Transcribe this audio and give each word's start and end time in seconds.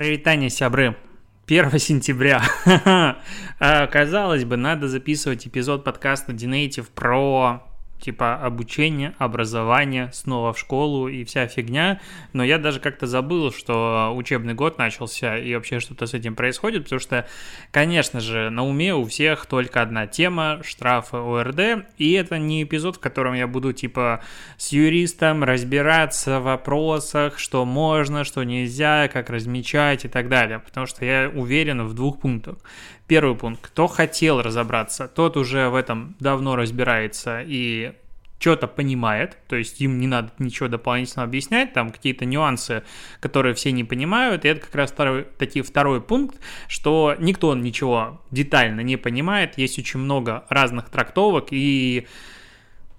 Привитание, 0.00 0.48
сябры. 0.48 0.96
1 1.46 1.78
сентября. 1.78 2.42
А, 3.58 3.86
казалось 3.92 4.46
бы, 4.46 4.56
надо 4.56 4.88
записывать 4.88 5.46
эпизод 5.46 5.84
подкаста 5.84 6.32
Dinative 6.32 6.86
про 6.94 7.69
типа 8.00 8.36
обучение, 8.36 9.14
образование, 9.18 10.10
снова 10.12 10.52
в 10.52 10.58
школу 10.58 11.08
и 11.08 11.24
вся 11.24 11.46
фигня, 11.46 12.00
но 12.32 12.42
я 12.42 12.58
даже 12.58 12.80
как-то 12.80 13.06
забыл, 13.06 13.52
что 13.52 14.12
учебный 14.14 14.54
год 14.54 14.78
начался 14.78 15.36
и 15.38 15.54
вообще 15.54 15.80
что-то 15.80 16.06
с 16.06 16.14
этим 16.14 16.34
происходит, 16.34 16.84
потому 16.84 17.00
что, 17.00 17.26
конечно 17.70 18.20
же, 18.20 18.50
на 18.50 18.64
уме 18.64 18.94
у 18.94 19.04
всех 19.04 19.46
только 19.46 19.82
одна 19.82 20.06
тема– 20.06 20.60
штрафы 20.64 21.16
ОРД, 21.16 21.86
и 21.98 22.12
это 22.12 22.38
не 22.38 22.62
эпизод, 22.62 22.96
в 22.96 23.00
котором 23.00 23.34
я 23.34 23.46
буду 23.46 23.72
типа 23.72 24.22
с 24.56 24.72
юристом 24.72 25.44
разбираться 25.44 26.40
в 26.40 26.44
вопросах, 26.44 27.38
что 27.38 27.64
можно, 27.64 28.24
что 28.24 28.42
нельзя, 28.44 29.08
как 29.08 29.30
размечать 29.30 30.04
и 30.04 30.08
так 30.08 30.28
далее, 30.28 30.58
потому 30.58 30.86
что 30.86 31.04
я 31.04 31.30
уверен 31.34 31.82
в 31.86 31.94
двух 31.94 32.20
пунктах. 32.20 32.56
Первый 33.10 33.34
пункт. 33.34 33.60
Кто 33.60 33.88
хотел 33.88 34.40
разобраться, 34.40 35.08
тот 35.08 35.36
уже 35.36 35.68
в 35.68 35.74
этом 35.74 36.14
давно 36.20 36.54
разбирается 36.54 37.42
и 37.44 37.94
что-то 38.38 38.68
понимает, 38.68 39.36
то 39.48 39.56
есть 39.56 39.80
им 39.80 39.98
не 39.98 40.06
надо 40.06 40.30
ничего 40.38 40.68
дополнительно 40.68 41.24
объяснять, 41.24 41.72
там 41.72 41.90
какие-то 41.90 42.24
нюансы, 42.24 42.84
которые 43.18 43.56
все 43.56 43.72
не 43.72 43.82
понимают, 43.82 44.44
и 44.44 44.48
это 44.48 44.60
как 44.60 44.76
раз 44.76 44.92
второй, 44.92 45.24
таки 45.24 45.60
второй 45.60 46.00
пункт, 46.00 46.38
что 46.68 47.16
никто 47.18 47.52
ничего 47.56 48.22
детально 48.30 48.82
не 48.82 48.96
понимает, 48.96 49.58
есть 49.58 49.76
очень 49.80 49.98
много 49.98 50.44
разных 50.48 50.88
трактовок, 50.88 51.48
и 51.50 52.06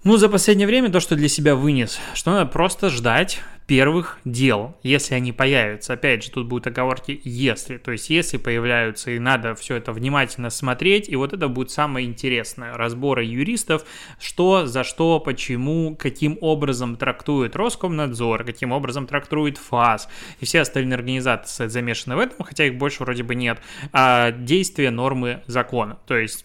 ну, 0.04 0.16
за 0.16 0.28
последнее 0.28 0.66
время 0.66 0.90
то, 0.90 1.00
что 1.00 1.16
для 1.16 1.28
себя 1.28 1.54
вынес, 1.54 2.00
что 2.14 2.32
надо 2.32 2.46
просто 2.46 2.90
ждать 2.90 3.40
первых 3.66 4.18
дел, 4.24 4.76
если 4.82 5.14
они 5.14 5.32
появятся. 5.32 5.94
Опять 5.94 6.24
же, 6.24 6.30
тут 6.30 6.46
будут 6.46 6.66
оговорки 6.66 7.20
«если», 7.24 7.78
то 7.78 7.92
есть 7.92 8.10
если 8.10 8.36
появляются, 8.36 9.12
и 9.12 9.18
надо 9.18 9.54
все 9.54 9.76
это 9.76 9.92
внимательно 9.92 10.50
смотреть, 10.50 11.08
и 11.08 11.16
вот 11.16 11.32
это 11.32 11.48
будет 11.48 11.70
самое 11.70 12.06
интересное. 12.06 12.74
Разборы 12.74 13.24
юристов, 13.24 13.84
что, 14.20 14.66
за 14.66 14.84
что, 14.84 15.20
почему, 15.20 15.96
каким 15.96 16.36
образом 16.40 16.96
трактует 16.96 17.56
Роскомнадзор, 17.56 18.44
каким 18.44 18.72
образом 18.72 19.06
трактует 19.06 19.58
ФАС, 19.58 20.08
и 20.40 20.44
все 20.44 20.60
остальные 20.60 20.96
организации 20.96 21.68
замешаны 21.68 22.16
в 22.16 22.18
этом, 22.18 22.44
хотя 22.44 22.64
их 22.66 22.76
больше 22.76 23.04
вроде 23.04 23.22
бы 23.22 23.34
нет, 23.34 23.58
а 23.92 24.32
действия 24.32 24.90
нормы 24.90 25.42
закона. 25.46 25.98
То 26.06 26.16
есть 26.16 26.44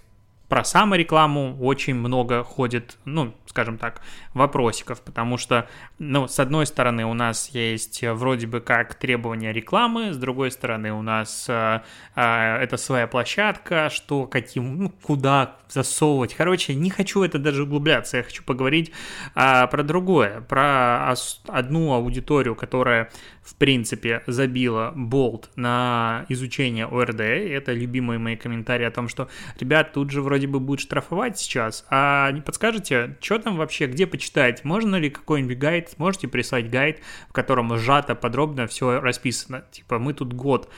про 0.50 0.64
саморекламу 0.64 1.58
очень 1.60 1.96
много 1.96 2.44
ходит, 2.44 2.98
ну, 3.06 3.34
скажем 3.48 3.78
так, 3.78 4.02
вопросиков, 4.34 5.02
потому 5.02 5.38
что, 5.38 5.68
ну, 6.00 6.28
с 6.28 6.40
одной 6.40 6.66
стороны 6.66 7.06
у 7.06 7.14
нас 7.14 7.50
есть 7.50 8.04
вроде 8.04 8.48
бы 8.48 8.62
как 8.62 8.96
требования 8.96 9.52
рекламы, 9.52 10.14
с 10.14 10.18
другой 10.18 10.52
стороны 10.52 10.94
у 10.94 11.02
нас 11.02 11.48
э, 11.50 11.82
э, 12.16 12.58
это 12.62 12.78
своя 12.78 13.08
площадка, 13.08 13.90
что 13.90 14.26
каким, 14.26 14.84
ну, 14.84 14.90
куда 15.02 15.58
засовывать. 15.70 16.34
Короче, 16.34 16.76
не 16.76 16.90
хочу 16.90 17.24
это 17.24 17.40
даже 17.40 17.64
углубляться, 17.64 18.18
я 18.18 18.24
хочу 18.24 18.44
поговорить 18.44 18.92
э, 19.36 19.68
про 19.68 19.84
другое, 19.84 20.42
про 20.42 21.14
одну 21.48 21.94
аудиторию, 21.94 22.56
которая, 22.56 23.12
в 23.48 23.56
принципе, 23.56 24.24
забила 24.28 24.92
болт 24.94 25.50
на 25.56 26.26
изучение 26.28 26.86
ОРД, 26.86 27.22
это 27.22 27.72
любимые 27.72 28.20
мои 28.20 28.36
комментарии 28.36 28.86
о 28.86 28.92
том, 28.92 29.08
что, 29.08 29.30
ребят, 29.58 29.94
тут 29.94 30.12
же 30.12 30.22
вроде 30.22 30.48
бы 30.48 30.60
будет 30.60 30.82
штрафовать 30.82 31.40
сейчас, 31.40 31.86
а 31.90 32.30
не 32.32 32.42
подскажете, 32.42 33.16
что 33.22 33.40
там 33.40 33.56
вообще, 33.56 33.88
где 33.88 34.06
почитать? 34.06 34.66
Можно 34.66 34.98
ли 34.98 35.10
какой-нибудь 35.10 35.58
гайд? 35.58 35.98
Можете 35.98 36.28
прислать 36.28 36.70
гайд, 36.70 37.00
в 37.30 37.34
котором 37.34 37.76
сжато, 37.78 38.16
подробно 38.16 38.68
все 38.68 39.00
расписано? 39.00 39.64
Типа, 39.72 39.98
мы 39.98 40.14
тут 40.14 40.34
год 40.34 40.70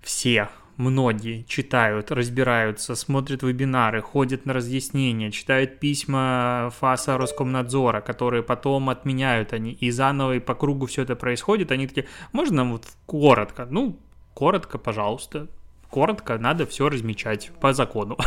все 0.00 0.48
многие 0.76 1.42
читают, 1.44 2.10
разбираются, 2.10 2.94
смотрят 2.94 3.42
вебинары, 3.42 4.02
ходят 4.02 4.46
на 4.46 4.52
разъяснения, 4.52 5.30
читают 5.30 5.78
письма 5.80 6.70
ФАСа 6.78 7.16
Роскомнадзора, 7.18 8.00
которые 8.00 8.42
потом 8.42 8.90
отменяют 8.90 9.52
они, 9.52 9.72
и 9.72 9.90
заново 9.90 10.36
и 10.36 10.40
по 10.40 10.54
кругу 10.54 10.86
все 10.86 11.02
это 11.02 11.16
происходит, 11.16 11.72
они 11.72 11.86
такие, 11.86 12.06
можно 12.32 12.56
нам 12.58 12.72
вот 12.72 12.86
коротко? 13.06 13.66
Ну, 13.70 13.98
коротко, 14.34 14.78
пожалуйста. 14.78 15.48
Коротко, 15.90 16.38
надо 16.38 16.66
все 16.66 16.88
размечать 16.88 17.52
по 17.60 17.72
закону, 17.72 18.18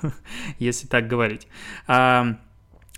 если 0.58 0.86
так 0.86 1.06
говорить. 1.06 1.48
А 1.86 2.36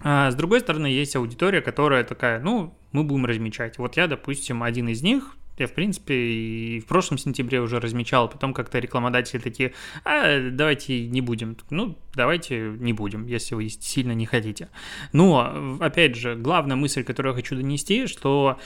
с 0.04 0.34
другой 0.34 0.60
стороны, 0.60 0.86
есть 0.86 1.14
аудитория, 1.16 1.60
которая 1.60 2.04
такая, 2.04 2.40
ну, 2.40 2.74
мы 2.92 3.04
будем 3.04 3.26
размечать. 3.26 3.78
Вот 3.78 3.96
я, 3.96 4.06
допустим, 4.06 4.62
один 4.62 4.88
из 4.88 5.02
них, 5.02 5.36
я, 5.58 5.66
в 5.66 5.72
принципе, 5.72 6.14
и 6.14 6.80
в 6.80 6.86
прошлом 6.86 7.18
сентябре 7.18 7.60
уже 7.60 7.78
размечал, 7.78 8.28
потом 8.28 8.54
как-то 8.54 8.78
рекламодатели 8.78 9.38
такие, 9.38 9.74
а, 10.04 10.50
давайте 10.50 11.06
не 11.06 11.20
будем. 11.20 11.56
Ну, 11.70 11.98
давайте 12.14 12.74
не 12.78 12.92
будем, 12.92 13.26
если 13.26 13.54
вы 13.54 13.68
сильно 13.68 14.12
не 14.12 14.26
хотите. 14.26 14.68
Но, 15.12 15.78
опять 15.80 16.16
же, 16.16 16.34
главная 16.36 16.76
мысль, 16.76 17.04
которую 17.04 17.32
я 17.32 17.36
хочу 17.36 17.56
донести, 17.56 18.06
что 18.06 18.58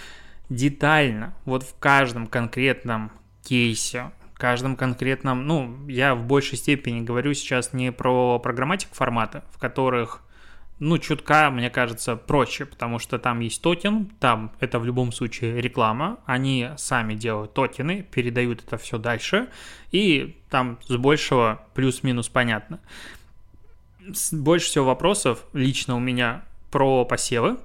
детально, 0.48 1.34
вот 1.44 1.64
в 1.64 1.76
каждом 1.78 2.26
конкретном 2.26 3.10
кейсе, 3.42 4.12
каждом 4.36 4.76
конкретном, 4.76 5.46
ну, 5.46 5.88
я 5.88 6.14
в 6.14 6.24
большей 6.24 6.58
степени 6.58 7.00
говорю 7.00 7.34
сейчас 7.34 7.72
не 7.72 7.90
про 7.90 8.38
программатик 8.38 8.90
формата, 8.92 9.44
в 9.50 9.58
которых 9.58 10.22
ну, 10.78 10.98
чутка, 10.98 11.50
мне 11.50 11.70
кажется, 11.70 12.16
проще, 12.16 12.66
потому 12.66 12.98
что 12.98 13.18
там 13.18 13.40
есть 13.40 13.62
токен, 13.62 14.10
там 14.20 14.52
это 14.60 14.78
в 14.78 14.84
любом 14.84 15.10
случае 15.10 15.60
реклама, 15.60 16.18
они 16.26 16.70
сами 16.76 17.14
делают 17.14 17.54
токены, 17.54 18.02
передают 18.02 18.62
это 18.62 18.76
все 18.76 18.98
дальше, 18.98 19.48
и 19.90 20.36
там 20.50 20.78
с 20.86 20.96
большего 20.96 21.62
плюс-минус 21.74 22.28
понятно. 22.28 22.80
Больше 24.32 24.66
всего 24.66 24.84
вопросов 24.84 25.44
лично 25.52 25.96
у 25.96 26.00
меня 26.00 26.44
про 26.70 27.04
посевы, 27.06 27.56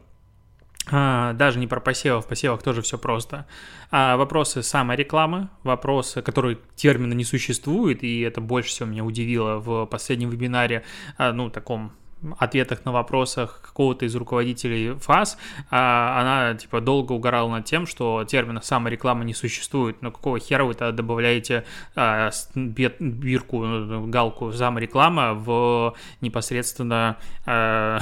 а, 0.90 1.34
даже 1.34 1.60
не 1.60 1.68
про 1.68 1.80
посевы, 1.80 2.22
в 2.22 2.28
посевах 2.28 2.64
тоже 2.64 2.82
все 2.82 2.98
просто. 2.98 3.46
А 3.92 4.18
вопросы 4.18 4.64
саморекламы, 4.64 5.50
вопросы, 5.64 6.22
которые 6.22 6.58
термина 6.76 7.14
не 7.14 7.24
существует, 7.24 8.04
и 8.04 8.22
это 8.22 8.42
больше 8.42 8.70
всего 8.70 8.90
меня 8.90 9.04
удивило 9.04 9.58
в 9.58 9.86
последнем 9.86 10.30
вебинаре, 10.30 10.84
а, 11.18 11.34
ну, 11.34 11.50
таком 11.50 11.92
ответах 12.38 12.86
на 12.86 12.92
вопросах 12.92 13.62
какого-то 13.62 14.06
из 14.06 14.16
руководителей 14.16 14.94
ФАС, 15.00 15.38
а 15.70 16.20
она 16.22 16.58
типа 16.58 16.82
долго 16.82 17.14
угорала 17.14 17.50
над 17.50 17.66
тем, 17.66 17.86
что 17.86 18.24
термина 18.26 18.62
самореклама 18.62 19.24
не 19.24 19.34
существует. 19.34 20.02
Но 20.02 20.12
какого 20.12 20.40
хера 20.40 20.64
вы 20.64 20.74
тогда 20.74 20.92
добавляете 20.92 21.66
а, 21.96 22.30
бирку, 22.56 23.66
ну, 23.66 24.08
галку 24.08 24.52
самореклама 24.52 25.34
в 25.34 25.96
непосредственно, 26.22 27.18
а, 27.46 28.00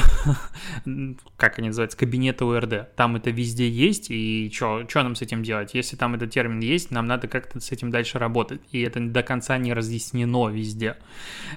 как 1.38 1.59
они 1.59 1.69
называются, 1.69 1.97
кабинеты 1.97 2.46
УРД? 2.46 2.96
Там 2.96 3.16
это 3.16 3.29
везде 3.29 3.69
есть, 3.69 4.08
и 4.09 4.52
что 4.52 4.85
нам 4.96 5.16
с 5.16 5.22
этим 5.22 5.44
делать? 5.44 5.74
Если 5.74 5.96
там 5.96 6.16
этот 6.16 6.31
термин 6.31 6.59
есть, 6.59 6.91
нам 6.91 7.08
надо 7.08 7.28
как-то 7.28 7.59
с 7.59 7.72
этим 7.72 7.90
дальше 7.90 8.19
работать. 8.19 8.62
И 8.72 8.81
это 8.81 9.00
до 9.00 9.24
конца 9.24 9.58
не 9.58 9.74
разъяснено 9.74 10.50
везде. 10.50 10.97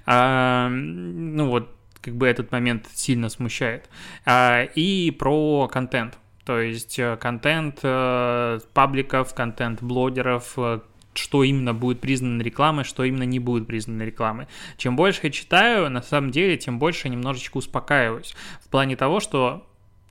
Ну 0.06 1.48
вот, 1.48 1.68
как 2.02 2.14
бы 2.16 2.26
этот 2.26 2.52
момент 2.52 2.88
сильно 2.92 3.28
смущает. 3.28 3.88
А, 4.26 4.64
и 4.74 5.10
про 5.12 5.68
контент. 5.68 6.18
То 6.44 6.60
есть 6.60 6.98
э, 6.98 7.16
контент 7.16 7.78
э, 7.82 8.58
пабликов, 8.74 9.32
контент 9.32 9.80
блогеров, 9.80 10.54
э, 10.56 10.80
что 11.14 11.44
именно 11.44 11.72
будет 11.72 12.00
признано 12.00 12.42
рекламой, 12.42 12.84
что 12.84 13.04
именно 13.04 13.22
не 13.22 13.38
будет 13.38 13.66
признано 13.66 14.02
рекламой. 14.02 14.48
Чем 14.76 14.96
больше 14.96 15.20
я 15.24 15.30
читаю, 15.30 15.88
на 15.88 16.02
самом 16.02 16.32
деле, 16.32 16.56
тем 16.56 16.80
больше 16.80 17.06
я 17.06 17.12
немножечко 17.12 17.58
успокаиваюсь. 17.58 18.34
В 18.60 18.68
плане 18.68 18.96
того, 18.96 19.20
что, 19.20 19.68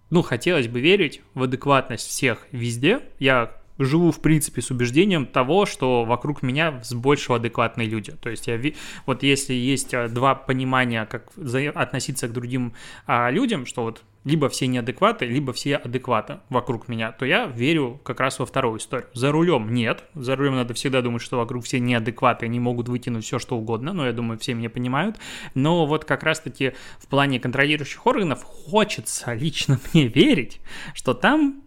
ну, 0.10 0.22
хотелось 0.22 0.70
бы 0.70 0.80
верить 0.80 1.22
в 1.34 1.44
адекватность 1.44 2.08
всех 2.08 2.48
везде. 2.52 3.02
Я 3.20 3.52
живу, 3.86 4.12
в 4.12 4.20
принципе, 4.20 4.62
с 4.62 4.72
убеждением 4.72 5.26
того, 5.26 5.66
что 5.66 6.06
вокруг 6.06 6.42
меня 6.42 6.82
с 6.84 6.94
большего 6.94 7.38
адекватные 7.38 7.88
люди. 7.88 8.12
То 8.22 8.30
есть 8.30 8.48
я, 8.48 8.60
вот 9.06 9.24
если 9.24 9.54
есть 9.54 9.94
а, 9.94 10.08
два 10.08 10.36
понимания, 10.36 11.06
как 11.06 11.32
относиться 11.76 12.28
к 12.28 12.34
другим 12.34 12.74
а, 13.06 13.30
людям, 13.30 13.66
что 13.66 13.84
вот 13.84 14.04
либо 14.24 14.50
все 14.50 14.68
неадекваты, 14.68 15.26
либо 15.26 15.52
все 15.52 15.78
адекваты 15.78 16.40
вокруг 16.50 16.88
меня, 16.88 17.12
то 17.12 17.26
я 17.26 17.48
верю 17.48 18.00
как 18.04 18.20
раз 18.20 18.40
во 18.40 18.46
вторую 18.46 18.78
историю. 18.78 19.10
За 19.14 19.32
рулем 19.32 19.74
нет. 19.74 20.04
За 20.14 20.36
рулем 20.36 20.56
надо 20.56 20.74
всегда 20.74 21.02
думать, 21.02 21.22
что 21.22 21.38
вокруг 21.38 21.64
все 21.66 21.80
неадекваты, 21.80 22.46
они 22.46 22.60
могут 22.60 22.88
вытянуть 22.88 23.26
все, 23.26 23.40
что 23.40 23.58
угодно, 23.58 23.94
но 23.94 24.06
я 24.06 24.14
думаю, 24.14 24.38
все 24.38 24.54
меня 24.54 24.70
понимают. 24.70 25.18
Но 25.56 25.86
вот 25.86 26.06
как 26.06 26.24
раз-таки 26.24 26.74
в 27.00 27.08
плане 27.08 27.40
контролирующих 27.40 28.06
органов 28.06 28.44
хочется 28.44 29.34
лично 29.34 29.80
мне 29.94 30.08
верить, 30.08 30.62
что 30.94 31.14
там 31.14 31.62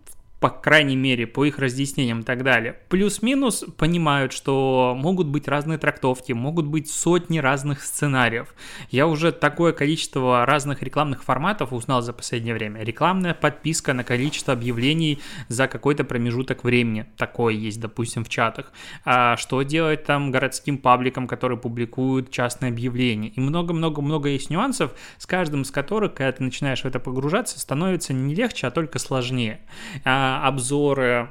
по 0.44 0.50
крайней 0.50 0.94
мере, 0.94 1.26
по 1.26 1.46
их 1.46 1.58
разъяснениям 1.58 2.20
и 2.20 2.23
так 2.23 2.43
далее, 2.43 2.76
плюс-минус 2.91 3.64
понимают, 3.79 4.35
что 4.35 4.94
могут 4.94 5.26
быть 5.26 5.49
разные 5.49 5.79
трактовки, 5.79 6.32
могут 6.32 6.67
быть 6.67 6.91
сотни 6.91 7.38
разных 7.38 7.82
сценариев. 7.82 8.55
Я 8.91 9.06
уже 9.06 9.32
такое 9.32 9.73
количество 9.73 10.44
разных 10.44 10.82
рекламных 10.82 11.25
форматов 11.25 11.73
узнал 11.73 12.02
за 12.02 12.12
последнее 12.12 12.52
время. 12.52 12.82
Рекламная 12.82 13.32
подписка 13.32 13.94
на 13.94 14.05
количество 14.05 14.52
объявлений 14.52 15.19
за 15.49 15.67
какой-то 15.67 16.05
промежуток 16.05 16.62
времени. 16.62 17.06
Такое 17.17 17.55
есть, 17.55 17.81
допустим, 17.81 18.23
в 18.23 18.29
чатах. 18.29 18.70
А 19.06 19.38
что 19.38 19.62
делать 19.62 20.05
там 20.05 20.31
городским 20.31 20.76
пабликам, 20.76 21.26
которые 21.26 21.58
публикуют 21.58 22.31
частные 22.31 22.70
объявления? 22.70 23.29
И 23.29 23.40
много-много-много 23.40 24.29
есть 24.29 24.50
нюансов, 24.50 24.93
с 25.17 25.25
каждым 25.25 25.62
из 25.62 25.70
которых, 25.70 26.12
когда 26.12 26.32
ты 26.32 26.43
начинаешь 26.43 26.82
в 26.82 26.85
это 26.85 27.00
погружаться, 27.00 27.58
становится 27.58 28.12
не 28.12 28.35
легче, 28.35 28.67
а 28.67 28.70
только 28.70 28.99
сложнее. 28.99 29.61
А 30.05 30.34
обзоры 30.43 31.31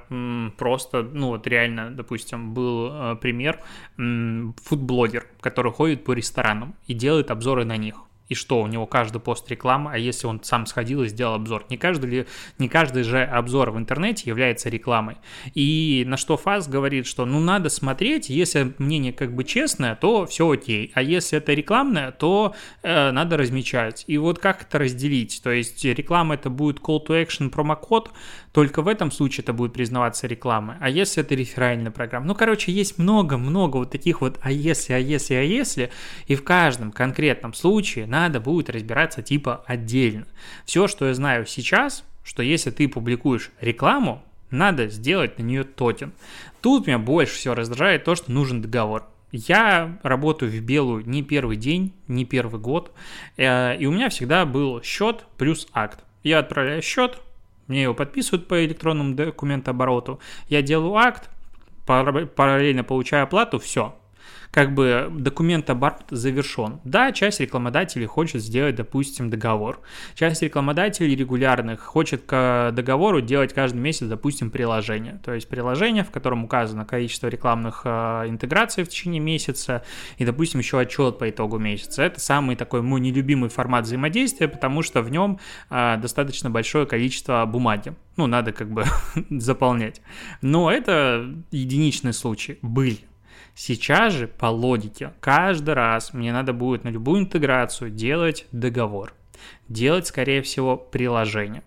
просто, 0.58 1.04
ну 1.04 1.30
вот 1.30 1.48
реально, 1.48 1.92
допустим, 1.92 2.54
был 2.54 2.90
э, 2.92 3.16
пример, 3.16 3.60
фудблогер, 3.98 5.28
который 5.42 5.72
ходит 5.72 6.04
по 6.04 6.14
ресторанам 6.14 6.76
и 6.88 6.94
делает 6.94 7.32
обзоры 7.32 7.66
на 7.66 7.78
них 7.78 7.96
и 8.34 8.36
что, 8.36 8.62
у 8.62 8.68
него 8.68 8.86
каждый 8.86 9.20
пост 9.20 9.50
реклама, 9.50 9.92
а 9.94 9.98
если 9.98 10.28
он 10.28 10.44
сам 10.44 10.66
сходил 10.66 11.04
и 11.04 11.08
сделал 11.08 11.36
обзор? 11.36 11.66
Не 11.70 11.78
каждый, 11.78 12.10
ли, 12.10 12.26
не 12.58 12.70
каждый 12.70 13.04
же 13.04 13.24
обзор 13.24 13.72
в 13.72 13.78
интернете 13.78 14.30
является 14.30 14.70
рекламой. 14.70 15.18
И 15.54 16.04
на 16.08 16.18
что 16.18 16.38
ФАС 16.38 16.68
говорит, 16.68 17.06
что 17.06 17.26
ну 17.26 17.40
надо 17.40 17.70
смотреть, 17.70 18.30
если 18.30 18.74
мнение 18.78 19.14
как 19.14 19.36
бы 19.36 19.44
честное, 19.44 19.96
то 19.96 20.26
все 20.26 20.50
окей, 20.50 20.92
а 20.96 21.02
если 21.02 21.38
это 21.38 21.54
рекламное, 21.54 22.12
то 22.12 22.56
э, 22.82 23.12
надо 23.12 23.38
размечать. 23.38 24.04
И 24.08 24.18
вот 24.18 24.40
как 24.40 24.64
это 24.64 24.80
разделить? 24.80 25.42
То 25.44 25.52
есть 25.52 25.84
реклама 25.86 26.36
это 26.36 26.50
будет 26.50 26.80
call 26.80 27.06
to 27.06 27.24
action 27.24 27.50
промокод, 27.50 28.12
только 28.54 28.84
в 28.84 28.88
этом 28.88 29.12
случае 29.12 29.44
это 29.44 29.52
будет 29.52 29.74
признаваться 29.74 30.28
рекламой. 30.28 30.76
А 30.80 30.88
если 30.88 31.24
это 31.24 31.34
реферальная 31.34 31.92
программа? 31.92 32.28
Ну, 32.28 32.36
короче, 32.36 32.72
есть 32.72 33.00
много-много 33.00 33.78
вот 33.78 33.92
таких 33.92 34.22
вот 34.22 34.40
а 34.42 34.52
если, 34.52 34.94
а 34.94 35.00
если, 35.00 35.34
а 35.34 35.42
если, 35.42 35.92
и 36.28 36.36
в 36.36 36.44
каждом 36.44 36.92
конкретном 36.92 37.56
случае 37.56 38.06
надо 38.06 38.40
будет 38.40 38.70
разбираться 38.70 39.24
типа 39.24 39.64
отдельно. 39.66 40.28
Все, 40.66 40.88
что 40.88 41.08
я 41.08 41.16
знаю 41.16 41.48
сейчас, 41.48 42.06
что 42.24 42.44
если 42.44 42.70
ты 42.70 42.88
публикуешь 42.88 43.50
рекламу, 43.60 44.24
надо 44.52 44.88
сделать 44.88 45.40
на 45.40 45.44
нее 45.44 45.64
тотен. 45.64 46.14
Тут 46.62 46.86
меня 46.86 47.00
больше 47.00 47.34
всего 47.34 47.56
раздражает 47.56 48.04
то, 48.04 48.14
что 48.14 48.32
нужен 48.32 48.62
договор. 48.62 49.08
Я 49.32 49.98
работаю 50.04 50.52
в 50.52 50.60
белую 50.62 51.10
не 51.10 51.24
первый 51.24 51.58
день, 51.58 51.92
не 52.08 52.24
первый 52.24 52.62
год, 52.62 52.92
э, 53.36 53.78
и 53.78 53.88
у 53.88 53.92
меня 53.92 54.10
всегда 54.10 54.46
был 54.46 54.84
счет 54.84 55.26
плюс 55.40 55.68
акт. 55.74 56.04
Я 56.22 56.38
отправляю 56.38 56.84
счет, 56.84 57.20
мне 57.68 57.84
его 57.84 57.94
подписывают 57.94 58.48
по 58.48 58.66
электронному 58.66 59.16
документообороту, 59.16 60.20
я 60.50 60.62
делаю 60.62 60.96
акт, 60.96 61.30
параллельно 61.86 62.84
получаю 62.84 63.24
оплату, 63.24 63.60
все, 63.60 63.96
как 64.54 64.76
бы 64.76 65.10
документ 65.12 65.70
оборот 65.72 66.04
завершен. 66.12 66.80
Да, 66.84 67.12
часть 67.12 67.40
рекламодателей 67.40 68.06
хочет 68.06 68.42
сделать, 68.42 68.76
допустим, 68.76 69.32
договор. 69.32 69.82
Часть 70.14 70.44
рекламодателей 70.44 71.16
регулярных 71.16 71.82
хочет 71.82 72.22
к 72.24 72.72
договору 72.72 73.20
делать 73.20 73.52
каждый 73.52 73.80
месяц, 73.80 74.06
допустим, 74.06 74.52
приложение. 74.52 75.20
То 75.26 75.34
есть 75.34 75.48
приложение, 75.50 76.04
в 76.04 76.12
котором 76.12 76.44
указано 76.44 76.86
количество 76.86 77.28
рекламных 77.28 77.82
э, 77.86 78.26
интеграций 78.28 78.84
в 78.84 78.90
течение 78.90 79.20
месяца 79.20 79.84
и, 80.20 80.26
допустим, 80.26 80.60
еще 80.60 80.80
отчет 80.80 81.18
по 81.18 81.28
итогу 81.28 81.58
месяца. 81.58 82.04
Это 82.04 82.20
самый 82.20 82.56
такой 82.56 82.84
мой 82.84 83.02
нелюбимый 83.02 83.50
формат 83.50 83.86
взаимодействия, 83.86 84.48
потому 84.48 84.84
что 84.84 85.02
в 85.02 85.10
нем 85.10 85.40
э, 85.72 85.98
достаточно 85.98 86.52
большое 86.52 86.86
количество 86.86 87.44
бумаги. 87.48 87.96
Ну, 88.18 88.28
надо 88.28 88.52
как 88.52 88.70
бы 88.70 88.86
заполнять. 89.32 90.02
Но 90.42 90.72
это 90.72 91.28
единичный 91.50 92.14
случай. 92.14 92.60
Были. 92.62 93.00
Сейчас 93.56 94.14
же 94.14 94.28
по 94.28 94.48
логике 94.48 95.14
каждый 95.20 95.76
раз 95.76 96.14
мне 96.14 96.34
надо 96.34 96.54
будет 96.54 96.84
на 96.84 96.90
любую 96.90 97.22
интеграцию 97.22 97.92
делать 97.92 98.48
договор, 98.52 99.14
делать, 99.68 100.08
скорее 100.08 100.42
всего, 100.42 100.76
приложение. 100.76 101.64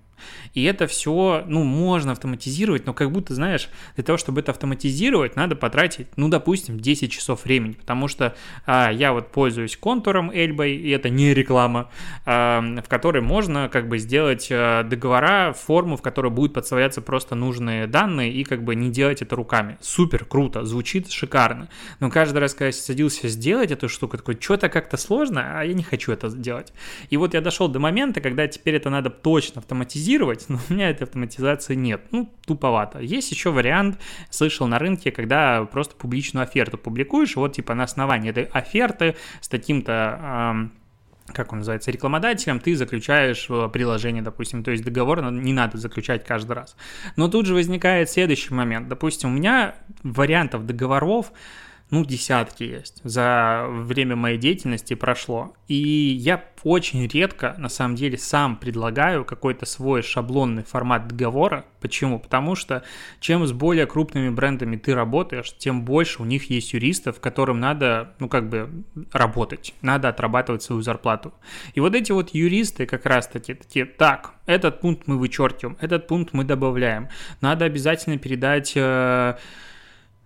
И 0.54 0.64
это 0.64 0.86
все, 0.86 1.44
ну, 1.46 1.64
можно 1.64 2.12
автоматизировать, 2.12 2.86
но 2.86 2.94
как 2.94 3.12
будто, 3.12 3.34
знаешь, 3.34 3.68
для 3.94 4.04
того, 4.04 4.18
чтобы 4.18 4.40
это 4.40 4.52
автоматизировать, 4.52 5.36
надо 5.36 5.56
потратить, 5.56 6.08
ну, 6.16 6.28
допустим, 6.28 6.80
10 6.80 7.10
часов 7.12 7.44
времени, 7.44 7.72
потому 7.72 8.08
что 8.08 8.34
а, 8.64 8.90
я 8.90 9.12
вот 9.12 9.32
пользуюсь 9.32 9.76
контуром 9.76 10.30
Эльбой, 10.30 10.74
и 10.76 10.90
это 10.90 11.08
не 11.08 11.34
реклама, 11.34 11.90
а, 12.24 12.60
в 12.60 12.88
которой 12.88 13.22
можно 13.22 13.68
как 13.68 13.88
бы 13.88 13.98
сделать 13.98 14.48
а, 14.50 14.82
договора, 14.82 15.52
форму, 15.52 15.96
в 15.96 16.02
которой 16.02 16.30
будут 16.30 16.54
подставляться 16.54 17.00
просто 17.02 17.34
нужные 17.34 17.86
данные, 17.86 18.32
и 18.32 18.44
как 18.44 18.64
бы 18.64 18.74
не 18.74 18.90
делать 18.90 19.22
это 19.22 19.36
руками. 19.36 19.78
Супер, 19.80 20.24
круто, 20.24 20.64
звучит 20.64 21.10
шикарно. 21.10 21.68
Но 22.00 22.10
каждый 22.10 22.38
раз, 22.38 22.54
когда 22.54 22.66
я 22.66 22.72
садился 22.72 23.28
сделать 23.28 23.70
эту 23.70 23.88
штуку, 23.88 24.16
такой, 24.16 24.36
что-то 24.40 24.68
как-то 24.68 24.96
сложно, 24.96 25.60
а 25.60 25.64
я 25.64 25.74
не 25.74 25.82
хочу 25.82 26.12
это 26.12 26.28
сделать. 26.28 26.72
И 27.10 27.16
вот 27.16 27.34
я 27.34 27.40
дошел 27.40 27.68
до 27.68 27.78
момента, 27.78 28.20
когда 28.20 28.46
теперь 28.48 28.74
это 28.74 28.90
надо 28.90 29.10
точно 29.10 29.60
автоматизировать, 29.60 30.06
но 30.49 30.58
у 30.69 30.73
меня 30.73 30.91
этой 30.91 31.05
автоматизации 31.05 31.75
нет. 31.75 32.03
Ну, 32.12 32.32
туповато. 32.47 33.00
Есть 33.00 33.31
еще 33.31 33.50
вариант, 33.50 33.99
слышал 34.31 34.67
на 34.67 34.79
рынке, 34.79 35.11
когда 35.11 35.64
просто 35.64 35.97
публичную 35.97 36.44
оферту 36.44 36.79
публикуешь, 36.79 37.37
вот 37.37 37.55
типа 37.55 37.75
на 37.75 37.85
основании 37.85 38.31
этой 38.31 38.44
оферты 38.44 39.17
с 39.41 39.49
таким-то 39.49 40.70
как 41.32 41.53
он 41.53 41.58
называется, 41.58 41.91
рекламодателем, 41.91 42.61
ты 42.61 42.76
заключаешь 42.76 43.49
приложение, 43.73 44.23
допустим, 44.23 44.62
то 44.62 44.70
есть 44.70 44.85
договор 44.85 45.20
не 45.32 45.53
надо 45.53 45.76
заключать 45.76 46.25
каждый 46.25 46.52
раз. 46.52 46.76
Но 47.17 47.26
тут 47.26 47.47
же 47.47 47.55
возникает 47.55 48.09
следующий 48.09 48.55
момент. 48.55 48.87
Допустим, 48.87 49.31
у 49.31 49.32
меня 49.32 49.75
вариантов 50.05 50.67
договоров 50.67 51.32
ну, 51.88 52.05
десятки 52.05 52.65
есть. 52.65 53.00
За 53.05 53.67
время 53.69 54.17
моей 54.17 54.38
деятельности 54.38 54.94
прошло. 54.94 55.55
И 55.69 55.77
я 55.77 56.44
очень 56.65 57.06
редко, 57.06 57.55
на 57.59 57.69
самом 57.69 57.94
деле, 57.94 58.19
сам 58.19 58.56
предлагаю 58.56 59.25
какой-то 59.25 59.67
свой 59.67 60.03
шаблонный 60.03 60.65
формат 60.65 61.06
договора. 61.06 61.65
Почему? 61.81 62.19
Потому 62.19 62.56
что 62.56 62.83
чем 63.21 63.47
с 63.47 63.53
более 63.53 63.87
крупными 63.87 64.31
брендами 64.31 64.77
ты 64.77 64.97
работаешь, 64.97 65.56
тем 65.56 65.85
больше 65.85 66.23
у 66.23 66.25
них 66.25 66.50
есть 66.50 66.73
юристов, 66.73 67.21
которым 67.21 67.61
надо, 67.61 68.15
ну, 68.19 68.29
как 68.29 68.49
бы 68.49 68.69
работать, 69.12 69.73
надо 69.81 70.09
отрабатывать 70.09 70.65
свою 70.65 70.83
зарплату. 70.83 71.33
И 71.75 71.81
вот 71.81 71.94
эти 71.94 72.11
вот 72.11 72.31
юристы 72.31 72.87
как 72.87 73.06
раз-таки 73.06 73.55
такие, 73.55 73.85
так, 73.85 74.35
этот 74.47 74.81
пункт 74.81 75.06
мы 75.06 75.19
вычеркиваем, 75.19 75.77
этот 75.81 76.09
пункт 76.09 76.33
мы 76.33 76.43
добавляем. 76.43 77.11
Надо 77.41 77.65
обязательно 77.65 78.19
передать... 78.19 78.73
Э, 78.75 79.37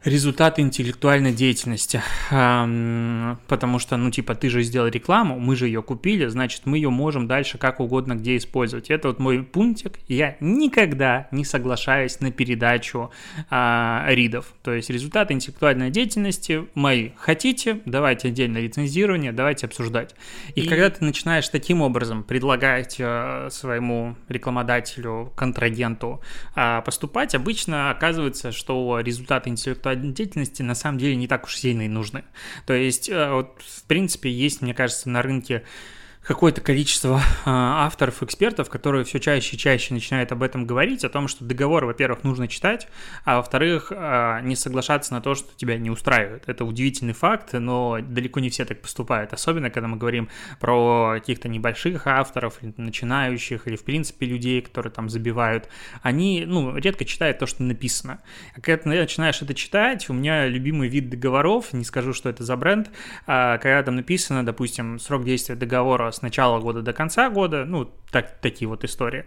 результаты 0.05 0.63
интеллектуальной 0.63 1.33
деятельности, 1.33 2.03
потому 2.31 3.79
что, 3.79 3.97
ну, 3.97 4.11
типа, 4.11 4.35
ты 4.35 4.49
же 4.49 4.63
сделал 4.63 4.89
рекламу, 4.89 5.39
мы 5.39 5.57
же 5.57 5.67
ее 5.67 5.83
купили, 5.83 6.27
значит, 6.27 6.63
мы 6.65 6.79
ее 6.79 6.89
можем 6.89 7.27
дальше 7.27 7.59
как 7.59 7.81
угодно 7.81 8.15
где 8.15 8.37
использовать. 8.37 8.91
Это 8.91 9.09
вот 9.09 9.19
мой 9.19 9.43
пунктик. 9.43 9.99
Я 10.09 10.37
никогда 10.41 11.29
не 11.33 11.45
соглашаюсь 11.45 12.21
на 12.21 12.31
передачу 12.31 13.11
а, 13.51 14.07
ридов, 14.09 14.55
то 14.63 14.73
есть 14.73 14.89
результаты 14.89 15.35
интеллектуальной 15.35 15.91
деятельности 15.91 16.67
мои. 16.75 17.11
Хотите, 17.17 17.81
давайте 17.85 18.29
отдельное 18.29 18.63
лицензирование, 18.63 19.33
давайте 19.33 19.67
обсуждать. 19.67 20.15
И, 20.55 20.63
И 20.63 20.69
когда 20.69 20.89
ты 20.89 21.05
начинаешь 21.05 21.49
таким 21.49 21.83
образом 21.83 22.23
предлагать 22.23 22.97
а, 23.01 23.49
своему 23.51 24.17
рекламодателю, 24.29 25.33
контрагенту 25.37 26.23
а, 26.55 26.81
поступать, 26.81 27.35
обычно 27.35 27.91
оказывается, 27.91 28.51
что 28.51 29.01
результаты 29.01 29.51
интеллектуальной 29.51 29.90
деятельности 29.95 30.63
на 30.63 30.75
самом 30.75 30.99
деле 30.99 31.17
не 31.17 31.27
так 31.27 31.45
уж 31.45 31.57
сильно 31.57 31.83
и 31.83 31.89
нужны. 31.89 32.25
То 32.67 32.75
есть, 32.75 33.09
э, 33.09 33.31
вот, 33.33 33.61
в 33.63 33.85
принципе, 33.85 34.31
есть, 34.31 34.63
мне 34.63 34.75
кажется, 34.75 35.09
на 35.09 35.23
рынке 35.23 35.65
какое-то 36.23 36.61
количество 36.61 37.19
э, 37.19 37.23
авторов, 37.47 38.23
экспертов, 38.23 38.69
которые 38.69 39.05
все 39.05 39.19
чаще 39.19 39.57
и 39.57 39.59
чаще 39.59 39.95
начинают 39.95 40.33
об 40.33 40.43
этом 40.43 40.67
говорить, 40.67 41.05
о 41.05 41.09
том, 41.09 41.29
что 41.29 41.45
договор, 41.45 41.87
во-первых, 41.87 42.25
нужно 42.25 42.47
читать, 42.47 42.89
а 43.25 43.39
во-вторых, 43.39 43.91
э, 43.91 44.41
не 44.43 44.55
соглашаться 44.55 45.15
на 45.15 45.21
то, 45.21 45.35
что 45.35 45.49
тебя 45.57 45.79
не 45.79 45.91
устраивает. 45.91 46.45
Это 46.47 46.65
удивительный 46.65 47.15
факт, 47.15 47.55
но 47.55 47.99
далеко 48.03 48.41
не 48.41 48.51
все 48.51 48.65
так 48.65 48.83
поступают, 48.83 49.33
особенно 49.33 49.71
когда 49.71 49.89
мы 49.89 49.97
говорим 49.97 50.29
про 50.61 51.15
каких-то 51.15 51.49
небольших 51.49 52.07
авторов, 52.07 52.59
начинающих, 52.77 53.67
или 53.67 53.77
в 53.77 53.85
принципе 53.85 54.27
людей, 54.27 54.61
которые 54.61 54.93
там 54.93 55.09
забивают. 55.09 55.69
Они, 56.03 56.45
ну, 56.47 56.77
редко 56.77 57.05
читают 57.05 57.39
то, 57.39 57.47
что 57.47 57.63
написано. 57.63 58.21
А 58.55 58.61
когда 58.61 58.83
ты 58.83 58.89
начинаешь 58.89 59.41
это 59.41 59.55
читать, 59.55 60.09
у 60.11 60.13
меня 60.13 60.47
любимый 60.47 60.89
вид 60.89 61.09
договоров, 61.09 61.73
не 61.73 61.85
скажу, 61.85 62.13
что 62.13 62.29
это 62.29 62.45
за 62.45 62.57
бренд, 62.57 62.91
а 63.27 63.59
когда 63.59 63.83
там 63.83 63.97
написано, 63.97 64.45
допустим, 64.45 64.99
срок 64.99 65.25
действия 65.25 65.55
договора 65.55 66.10
с 66.13 66.23
начала 66.23 66.61
года 66.61 66.83
до 66.83 66.93
конца 66.93 67.31
года, 67.31 67.65
ну, 67.65 67.91
так, 68.11 68.39
такие 68.41 68.69
вот 68.69 68.85
истории. 68.85 69.25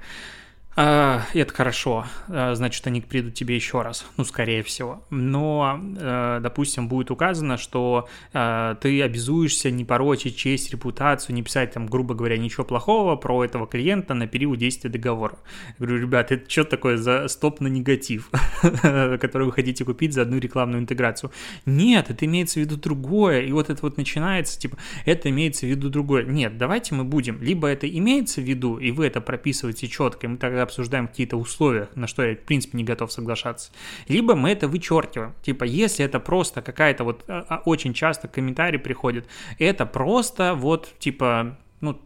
А, 0.75 1.21
это 1.33 1.53
хорошо, 1.53 2.05
а, 2.29 2.55
значит, 2.55 2.85
они 2.87 2.99
придут 3.01 3.35
тебе 3.35 3.55
еще 3.55 3.83
раз, 3.83 4.07
ну, 4.17 4.25
скорее 4.25 4.63
всего. 4.63 5.03
Но, 5.11 5.79
э, 5.79 6.39
допустим, 6.41 6.87
будет 6.87 7.11
указано, 7.11 7.57
что 7.57 8.07
э, 8.33 8.75
ты 8.81 9.03
обязуешься 9.03 9.69
не 9.69 9.85
порочить 9.85 10.35
честь, 10.35 10.71
репутацию, 10.71 11.35
не 11.35 11.43
писать 11.43 11.73
там, 11.73 11.85
грубо 11.85 12.15
говоря, 12.15 12.37
ничего 12.37 12.63
плохого 12.63 13.15
про 13.15 13.45
этого 13.45 13.67
клиента 13.67 14.15
на 14.15 14.25
период 14.25 14.57
действия 14.57 14.89
договора. 14.89 15.37
Я 15.67 15.85
говорю, 15.85 16.01
ребят, 16.01 16.31
это 16.31 16.49
что 16.49 16.63
такое 16.63 16.97
за 16.97 17.27
стоп 17.27 17.59
на 17.59 17.67
негатив, 17.67 18.31
который 18.81 19.43
вы 19.43 19.51
хотите 19.51 19.85
купить 19.85 20.13
за 20.13 20.23
одну 20.23 20.39
рекламную 20.39 20.81
интеграцию? 20.81 21.31
Нет, 21.67 22.09
это 22.09 22.25
имеется 22.25 22.59
в 22.59 22.63
виду 22.63 22.77
другое, 22.77 23.41
и 23.41 23.51
вот 23.51 23.69
это 23.69 23.79
вот 23.83 23.97
начинается, 23.97 24.59
типа, 24.59 24.77
это 25.05 25.29
имеется 25.29 25.67
в 25.67 25.69
виду 25.69 25.89
другое. 25.91 26.25
Нет, 26.25 26.57
давайте 26.57 26.95
мы 26.95 27.03
будем, 27.03 27.43
либо 27.43 27.67
это 27.67 27.87
имеется 27.87 28.41
в 28.41 28.43
виду, 28.43 28.77
и 28.77 28.89
вы 28.89 29.05
это 29.05 29.21
прописываете 29.21 29.87
четко, 29.87 30.25
и 30.25 30.29
мы 30.29 30.37
тогда 30.37 30.62
обсуждаем 30.63 31.07
какие-то 31.07 31.37
условия, 31.37 31.89
на 31.95 32.07
что 32.07 32.23
я, 32.23 32.35
в 32.35 32.39
принципе, 32.39 32.77
не 32.77 32.83
готов 32.83 33.11
соглашаться. 33.11 33.71
Либо 34.07 34.35
мы 34.35 34.51
это 34.51 34.67
вычеркиваем. 34.67 35.33
Типа, 35.41 35.63
если 35.63 36.05
это 36.05 36.19
просто 36.19 36.61
какая-то 36.61 37.03
вот 37.03 37.23
а, 37.27 37.45
а, 37.49 37.61
очень 37.65 37.93
часто 37.93 38.27
комментарий 38.27 38.79
приходит, 38.79 39.27
это 39.59 39.85
просто 39.85 40.55
вот, 40.55 40.93
типа, 40.99 41.57
ну, 41.81 41.99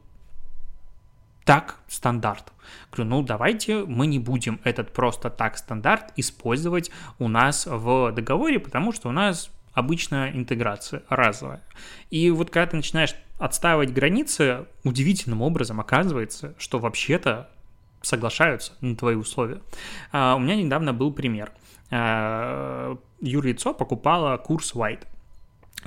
так 1.46 1.80
стандарт. 1.88 2.52
Говорю, 2.92 3.10
ну 3.10 3.22
давайте 3.22 3.86
мы 3.86 4.08
не 4.08 4.20
будем 4.20 4.60
этот 4.66 4.92
просто 4.92 5.30
так 5.30 5.58
стандарт 5.58 6.12
использовать 6.18 6.92
у 7.20 7.30
нас 7.30 7.66
в 7.66 8.12
договоре, 8.12 8.60
потому 8.60 8.92
что 8.92 9.08
у 9.08 9.14
нас 9.14 9.50
обычная 9.74 10.32
интеграция 10.32 11.04
разовая. 11.08 11.62
И 12.10 12.32
вот 12.32 12.50
когда 12.50 12.72
ты 12.72 12.76
начинаешь 12.76 13.16
отстаивать 13.38 13.94
границы, 13.94 14.66
удивительным 14.84 15.42
образом 15.42 15.80
оказывается, 15.80 16.56
что 16.58 16.80
вообще-то 16.80 17.50
соглашаются 18.08 18.74
на 18.82 18.96
твои 18.96 19.16
условия. 19.16 19.62
А, 20.12 20.36
у 20.36 20.40
меня 20.40 20.56
недавно 20.56 20.94
был 20.94 21.12
пример. 21.12 21.52
А, 21.92 22.98
юрлицо 23.22 23.74
покупало 23.74 24.38
курс 24.38 24.74
White. 24.74 25.06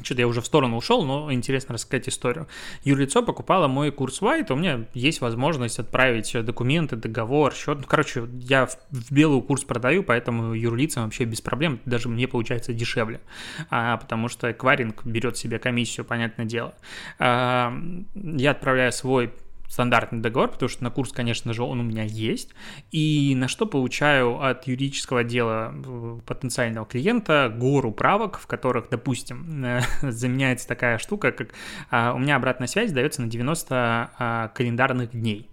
Что-то 0.02 0.20
я 0.20 0.28
уже 0.28 0.40
в 0.40 0.46
сторону 0.46 0.76
ушел, 0.76 1.04
но 1.04 1.32
интересно 1.32 1.74
рассказать 1.74 2.08
историю. 2.08 2.46
Юрлицо 2.84 3.22
покупало 3.22 3.66
мой 3.66 3.90
курс 3.90 4.22
White, 4.22 4.52
у 4.52 4.56
меня 4.56 4.86
есть 4.94 5.20
возможность 5.20 5.78
отправить 5.78 6.32
документы, 6.44 6.96
договор, 6.96 7.52
счет. 7.52 7.78
Ну, 7.80 7.84
короче, 7.86 8.28
я 8.40 8.66
в 8.66 9.12
белую 9.12 9.42
курс 9.42 9.64
продаю, 9.64 10.02
поэтому 10.02 10.54
юрлицам 10.54 11.04
вообще 11.04 11.24
без 11.24 11.40
проблем, 11.40 11.80
даже 11.84 12.08
мне 12.08 12.28
получается 12.28 12.72
дешевле, 12.72 13.20
а, 13.68 13.96
потому 13.96 14.28
что 14.28 14.50
эквайринг 14.50 15.04
берет 15.04 15.36
себе 15.36 15.58
комиссию, 15.58 16.06
понятное 16.06 16.46
дело. 16.46 16.74
А, 17.18 17.74
я 18.14 18.52
отправляю 18.52 18.92
свой 18.92 19.32
стандартный 19.70 20.18
договор, 20.18 20.50
потому 20.50 20.68
что 20.68 20.82
на 20.82 20.90
курс, 20.90 21.12
конечно 21.12 21.54
же, 21.54 21.62
он 21.62 21.80
у 21.80 21.84
меня 21.84 22.02
есть, 22.02 22.50
и 22.90 23.34
на 23.36 23.46
что 23.46 23.66
получаю 23.66 24.42
от 24.42 24.66
юридического 24.66 25.20
отдела 25.20 25.72
э, 25.72 26.18
потенциального 26.26 26.84
клиента 26.84 27.54
гору 27.56 27.92
правок, 27.92 28.40
в 28.40 28.48
которых, 28.48 28.88
допустим, 28.90 29.64
заменяется 30.02 30.66
такая 30.66 30.98
штука, 30.98 31.30
как 31.30 31.54
а, 31.90 32.12
у 32.14 32.18
меня 32.18 32.36
обратная 32.36 32.66
связь 32.66 32.90
дается 32.90 33.22
на 33.22 33.28
90 33.28 34.10
а, 34.18 34.48
календарных 34.48 35.12
дней. 35.12 35.48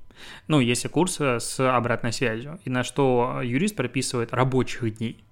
Ну, 0.47 0.59
если 0.59 0.87
курс 0.87 1.17
э, 1.19 1.39
с 1.39 1.59
обратной 1.59 2.11
связью. 2.11 2.59
И 2.65 2.71
на 2.71 2.83
что 2.83 3.41
юрист 3.43 3.75
прописывает 3.75 4.33
рабочих 4.33 4.97
дней 4.97 5.23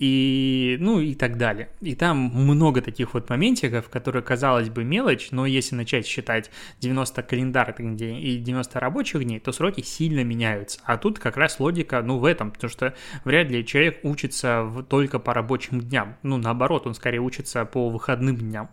и, 0.00 0.78
ну, 0.80 0.98
и 0.98 1.14
так 1.14 1.36
далее. 1.36 1.68
И 1.82 1.94
там 1.94 2.16
много 2.16 2.80
таких 2.80 3.12
вот 3.12 3.28
моментиков, 3.28 3.90
которые, 3.90 4.22
казалось 4.22 4.70
бы, 4.70 4.82
мелочь, 4.82 5.28
но 5.30 5.44
если 5.44 5.76
начать 5.76 6.06
считать 6.06 6.50
90 6.80 7.22
календарных 7.22 7.96
дней 7.96 8.22
и 8.22 8.38
90 8.38 8.80
рабочих 8.80 9.22
дней, 9.22 9.40
то 9.40 9.52
сроки 9.52 9.82
сильно 9.82 10.24
меняются. 10.24 10.80
А 10.84 10.96
тут 10.96 11.18
как 11.18 11.36
раз 11.36 11.60
логика, 11.60 12.00
ну, 12.02 12.16
в 12.16 12.24
этом, 12.24 12.50
потому 12.50 12.70
что 12.70 12.94
вряд 13.24 13.50
ли 13.50 13.64
человек 13.64 14.00
учится 14.02 14.66
только 14.88 15.18
по 15.18 15.34
рабочим 15.34 15.80
дням. 15.82 16.16
Ну, 16.22 16.38
наоборот, 16.38 16.86
он 16.86 16.94
скорее 16.94 17.20
учится 17.20 17.66
по 17.66 17.90
выходным 17.90 18.36
дням. 18.36 18.70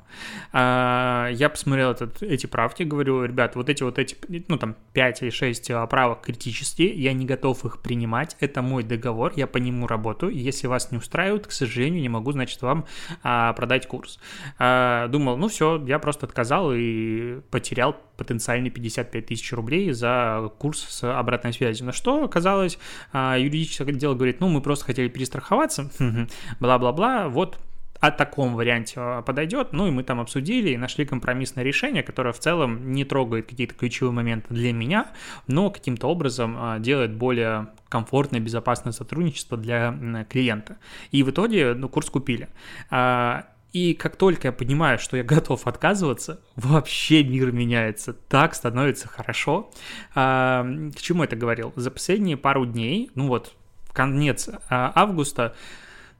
А, 0.53 1.29
я 1.33 1.49
посмотрел 1.49 1.91
этот, 1.91 2.23
эти 2.23 2.45
правки, 2.45 2.83
говорю, 2.83 3.25
ребят, 3.25 3.57
вот 3.57 3.67
эти 3.67 3.83
вот 3.83 3.99
эти, 3.99 4.15
ну, 4.47 4.57
там, 4.57 4.77
5 4.93 5.23
или 5.23 5.29
6 5.29 5.71
правок 5.89 6.21
критические, 6.21 6.93
я 6.93 7.11
не 7.11 7.25
готов 7.25 7.65
их 7.65 7.81
принимать, 7.81 8.37
это 8.39 8.61
мой 8.61 8.83
договор, 8.83 9.33
я 9.35 9.45
по 9.45 9.57
нему 9.57 9.87
работаю, 9.87 10.33
если 10.33 10.67
вас 10.67 10.89
не 10.93 10.97
устраивает, 10.97 11.16
устраивают, 11.17 11.47
к 11.47 11.51
сожалению, 11.51 12.01
не 12.01 12.09
могу, 12.09 12.31
значит, 12.31 12.61
вам 12.61 12.85
а, 13.23 13.53
продать 13.53 13.87
курс. 13.87 14.19
А, 14.59 15.07
думал, 15.07 15.35
ну 15.37 15.47
все, 15.47 15.83
я 15.87 15.97
просто 15.97 16.27
отказал 16.27 16.71
и 16.75 17.39
потерял 17.49 17.95
потенциальные 18.17 18.69
55 18.69 19.25
тысяч 19.25 19.51
рублей 19.53 19.91
за 19.93 20.51
курс 20.59 20.85
с 20.87 21.03
обратной 21.03 21.53
связью. 21.53 21.87
На 21.87 21.91
что 21.91 22.23
оказалось, 22.23 22.77
а, 23.13 23.35
юридическое 23.37 23.87
дело 23.93 24.13
говорит, 24.13 24.39
ну 24.41 24.47
мы 24.47 24.61
просто 24.61 24.85
хотели 24.85 25.07
перестраховаться, 25.07 25.89
бла-бла-бла, 26.59 27.29
вот 27.29 27.57
о 27.99 28.11
таком 28.11 28.55
варианте 28.55 28.95
а, 28.97 29.21
подойдет. 29.21 29.73
Ну 29.73 29.87
и 29.87 29.91
мы 29.91 30.03
там 30.03 30.19
обсудили 30.19 30.71
и 30.71 30.77
нашли 30.77 31.05
компромиссное 31.05 31.63
решение, 31.63 32.03
которое 32.03 32.33
в 32.33 32.39
целом 32.39 32.91
не 32.91 33.05
трогает 33.05 33.47
какие-то 33.47 33.73
ключевые 33.73 34.13
моменты 34.13 34.53
для 34.53 34.73
меня, 34.73 35.11
но 35.47 35.69
каким-то 35.69 36.07
образом 36.07 36.55
а, 36.57 36.79
делает 36.79 37.13
более 37.13 37.67
комфортное, 37.89 38.39
безопасное 38.39 38.91
сотрудничество 38.93 39.57
для 39.57 40.25
клиента. 40.29 40.77
И 41.11 41.23
в 41.23 41.31
итоге 41.31 41.73
ну, 41.73 41.89
курс 41.89 42.09
купили. 42.09 42.49
А, 42.89 43.47
и 43.73 43.93
как 43.93 44.15
только 44.15 44.49
я 44.49 44.51
понимаю, 44.51 44.97
что 44.99 45.17
я 45.17 45.23
готов 45.23 45.67
отказываться, 45.67 46.41
вообще 46.55 47.23
мир 47.23 47.51
меняется. 47.51 48.13
Так 48.13 48.55
становится 48.55 49.07
хорошо. 49.07 49.69
К 50.13 50.95
чему 50.95 51.23
это 51.23 51.35
говорил? 51.35 51.73
За 51.75 51.91
последние 51.91 52.37
пару 52.37 52.65
дней, 52.65 53.11
ну 53.13 53.27
вот, 53.27 53.53
конец 53.91 54.49
августа, 54.69 55.53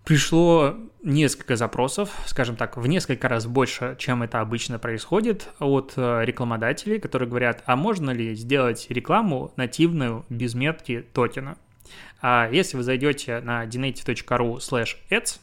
пришло 0.07 0.73
несколько 1.03 1.57
запросов, 1.57 2.09
скажем 2.27 2.55
так, 2.55 2.77
в 2.77 2.87
несколько 2.87 3.27
раз 3.27 3.45
больше, 3.45 3.97
чем 3.99 4.23
это 4.23 4.39
обычно 4.39 4.79
происходит, 4.79 5.49
от 5.59 5.95
э, 5.97 6.21
рекламодателей, 6.23 6.97
которые 6.97 7.27
говорят, 7.27 7.61
а 7.65 7.75
можно 7.75 8.11
ли 8.11 8.33
сделать 8.33 8.87
рекламу 8.87 9.51
нативную 9.57 10.25
без 10.29 10.55
метки 10.55 11.05
токена? 11.13 11.57
А 12.21 12.47
если 12.49 12.77
вы 12.77 12.83
зайдете 12.83 13.41
на 13.41 13.65
dinative.ru 13.65 14.59
slash 14.59 14.95
ads, 15.09 15.39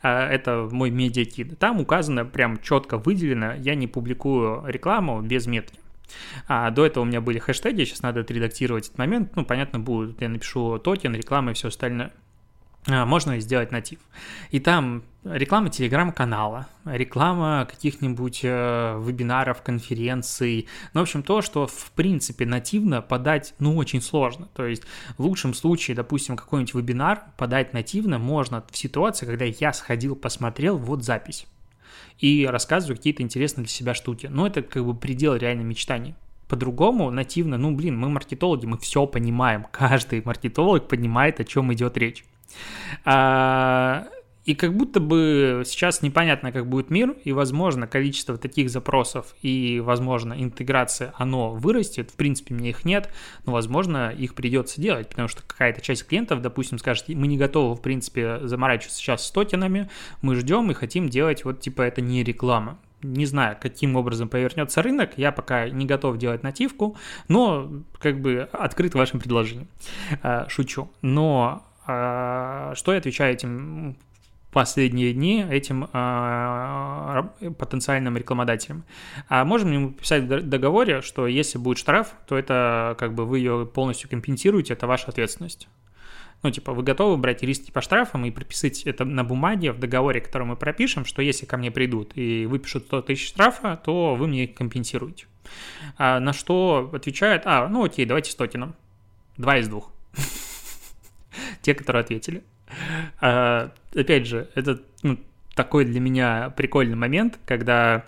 а, 0.00 0.28
это 0.28 0.68
мой 0.70 0.90
медиакит, 0.90 1.58
там 1.58 1.80
указано 1.80 2.24
прям 2.24 2.60
четко 2.62 2.98
выделено, 2.98 3.54
я 3.54 3.74
не 3.74 3.88
публикую 3.88 4.62
рекламу 4.68 5.22
без 5.22 5.48
метки. 5.48 5.80
А 6.46 6.70
до 6.70 6.86
этого 6.86 7.02
у 7.02 7.06
меня 7.06 7.20
были 7.20 7.40
хэштеги, 7.40 7.82
сейчас 7.82 8.02
надо 8.02 8.20
отредактировать 8.20 8.86
этот 8.86 8.98
момент. 8.98 9.34
Ну, 9.34 9.44
понятно, 9.44 9.80
будет, 9.80 10.22
я 10.22 10.28
напишу 10.28 10.78
токен, 10.78 11.16
реклама 11.16 11.50
и 11.50 11.54
все 11.54 11.66
остальное. 11.66 12.12
А, 12.86 13.06
можно 13.06 13.40
сделать 13.40 13.72
натив. 13.72 13.98
И 14.50 14.60
там 14.60 15.04
реклама 15.24 15.70
телеграм-канала, 15.70 16.66
реклама 16.84 17.66
каких-нибудь 17.70 18.40
э, 18.42 19.00
вебинаров, 19.02 19.62
конференций. 19.62 20.68
Ну, 20.92 21.00
в 21.00 21.02
общем, 21.04 21.22
то, 21.22 21.40
что, 21.40 21.66
в 21.66 21.90
принципе, 21.92 22.44
нативно 22.44 23.00
подать, 23.00 23.54
ну, 23.58 23.76
очень 23.76 24.02
сложно. 24.02 24.48
То 24.54 24.66
есть, 24.66 24.82
в 25.16 25.22
лучшем 25.24 25.54
случае, 25.54 25.96
допустим, 25.96 26.36
какой-нибудь 26.36 26.74
вебинар 26.74 27.22
подать 27.38 27.72
нативно 27.72 28.18
можно 28.18 28.62
в 28.70 28.76
ситуации, 28.76 29.24
когда 29.24 29.46
я 29.46 29.72
сходил, 29.72 30.14
посмотрел, 30.14 30.76
вот 30.76 31.04
запись. 31.04 31.46
И 32.18 32.46
рассказываю 32.46 32.96
какие-то 32.98 33.22
интересные 33.22 33.64
для 33.64 33.72
себя 33.72 33.94
штуки. 33.94 34.26
Но 34.30 34.46
это 34.46 34.60
как 34.60 34.84
бы 34.84 34.94
предел 34.94 35.34
реально 35.36 35.62
мечтаний. 35.62 36.14
По-другому, 36.48 37.10
нативно, 37.10 37.56
ну, 37.56 37.74
блин, 37.74 37.98
мы 37.98 38.10
маркетологи, 38.10 38.66
мы 38.66 38.76
все 38.76 39.06
понимаем. 39.06 39.66
Каждый 39.70 40.20
маркетолог 40.22 40.86
понимает, 40.86 41.40
о 41.40 41.44
чем 41.44 41.72
идет 41.72 41.96
речь. 41.96 42.24
А, 43.04 44.06
и 44.44 44.54
как 44.54 44.76
будто 44.76 45.00
бы 45.00 45.62
сейчас 45.64 46.02
непонятно, 46.02 46.52
как 46.52 46.66
будет 46.66 46.90
мир, 46.90 47.16
и, 47.24 47.32
возможно, 47.32 47.86
количество 47.86 48.36
таких 48.36 48.68
запросов 48.68 49.34
и, 49.40 49.80
возможно, 49.80 50.34
интеграция, 50.36 51.14
оно 51.16 51.52
вырастет. 51.52 52.10
В 52.10 52.14
принципе, 52.14 52.54
мне 52.54 52.70
их 52.70 52.84
нет, 52.84 53.08
но, 53.46 53.52
возможно, 53.52 54.10
их 54.10 54.34
придется 54.34 54.80
делать, 54.80 55.08
потому 55.08 55.28
что 55.28 55.42
какая-то 55.46 55.80
часть 55.80 56.06
клиентов, 56.06 56.42
допустим, 56.42 56.78
скажет, 56.78 57.08
мы 57.08 57.26
не 57.26 57.38
готовы, 57.38 57.74
в 57.74 57.80
принципе, 57.80 58.40
заморачиваться 58.42 58.98
сейчас 58.98 59.26
с 59.26 59.30
токенами, 59.30 59.88
мы 60.20 60.36
ждем 60.36 60.70
и 60.70 60.74
хотим 60.74 61.08
делать 61.08 61.44
вот, 61.44 61.60
типа, 61.60 61.82
это 61.82 62.02
не 62.02 62.22
реклама. 62.22 62.78
Не 63.02 63.26
знаю, 63.26 63.56
каким 63.60 63.96
образом 63.96 64.28
повернется 64.28 64.82
рынок, 64.82 65.12
я 65.16 65.30
пока 65.30 65.68
не 65.68 65.84
готов 65.84 66.16
делать 66.16 66.42
нативку, 66.42 66.96
но 67.28 67.70
как 67.98 68.20
бы 68.20 68.48
открыт 68.52 68.94
вашим 68.94 69.20
предложениям. 69.20 69.68
А, 70.22 70.46
шучу. 70.48 70.90
Но 71.02 71.62
что 71.84 72.92
я 72.92 72.98
отвечаю 72.98 73.34
этим 73.34 73.96
последние 74.54 75.12
дни 75.12 75.44
этим 75.50 75.88
а, 75.92 77.28
потенциальным 77.58 78.16
рекламодателям. 78.16 78.84
А 79.28 79.44
можем 79.44 79.72
ему 79.72 79.90
писать 79.90 80.22
в 80.22 80.48
договоре, 80.48 81.02
что 81.02 81.26
если 81.26 81.58
будет 81.58 81.78
штраф, 81.78 82.14
то 82.26 82.38
это 82.38 82.96
как 82.98 83.14
бы 83.14 83.26
вы 83.26 83.40
ее 83.40 83.66
полностью 83.66 84.08
компенсируете, 84.08 84.72
это 84.72 84.86
ваша 84.86 85.08
ответственность. 85.08 85.68
Ну, 86.42 86.50
типа, 86.50 86.72
вы 86.72 86.82
готовы 86.82 87.16
брать 87.16 87.42
риски 87.42 87.70
по 87.70 87.80
штрафам 87.80 88.26
и 88.26 88.30
прописать 88.30 88.82
это 88.82 89.04
на 89.04 89.24
бумаге 89.24 89.72
в 89.72 89.78
договоре, 89.80 90.20
который 90.20 90.46
мы 90.46 90.56
пропишем, 90.56 91.04
что 91.04 91.20
если 91.20 91.46
ко 91.46 91.56
мне 91.56 91.70
придут 91.70 92.12
и 92.16 92.46
выпишут 92.46 92.84
100 92.84 93.02
тысяч 93.02 93.28
штрафа, 93.28 93.80
то 93.82 94.14
вы 94.14 94.28
мне 94.28 94.44
их 94.44 94.54
компенсируете. 94.54 95.26
А 95.96 96.20
на 96.20 96.32
что 96.32 96.90
отвечает, 96.92 97.42
а, 97.46 97.66
ну 97.68 97.84
окей, 97.84 98.04
давайте 98.04 98.30
с 98.30 98.34
токеном. 98.34 98.74
Два 99.36 99.58
из 99.58 99.68
двух. 99.68 99.93
Те, 101.64 101.74
которые 101.74 102.00
ответили. 102.00 102.44
А, 103.20 103.72
опять 103.94 104.26
же, 104.26 104.48
это 104.54 104.80
ну, 105.02 105.18
такой 105.54 105.84
для 105.84 106.00
меня 106.00 106.52
прикольный 106.56 106.96
момент, 106.96 107.38
когда 107.46 108.04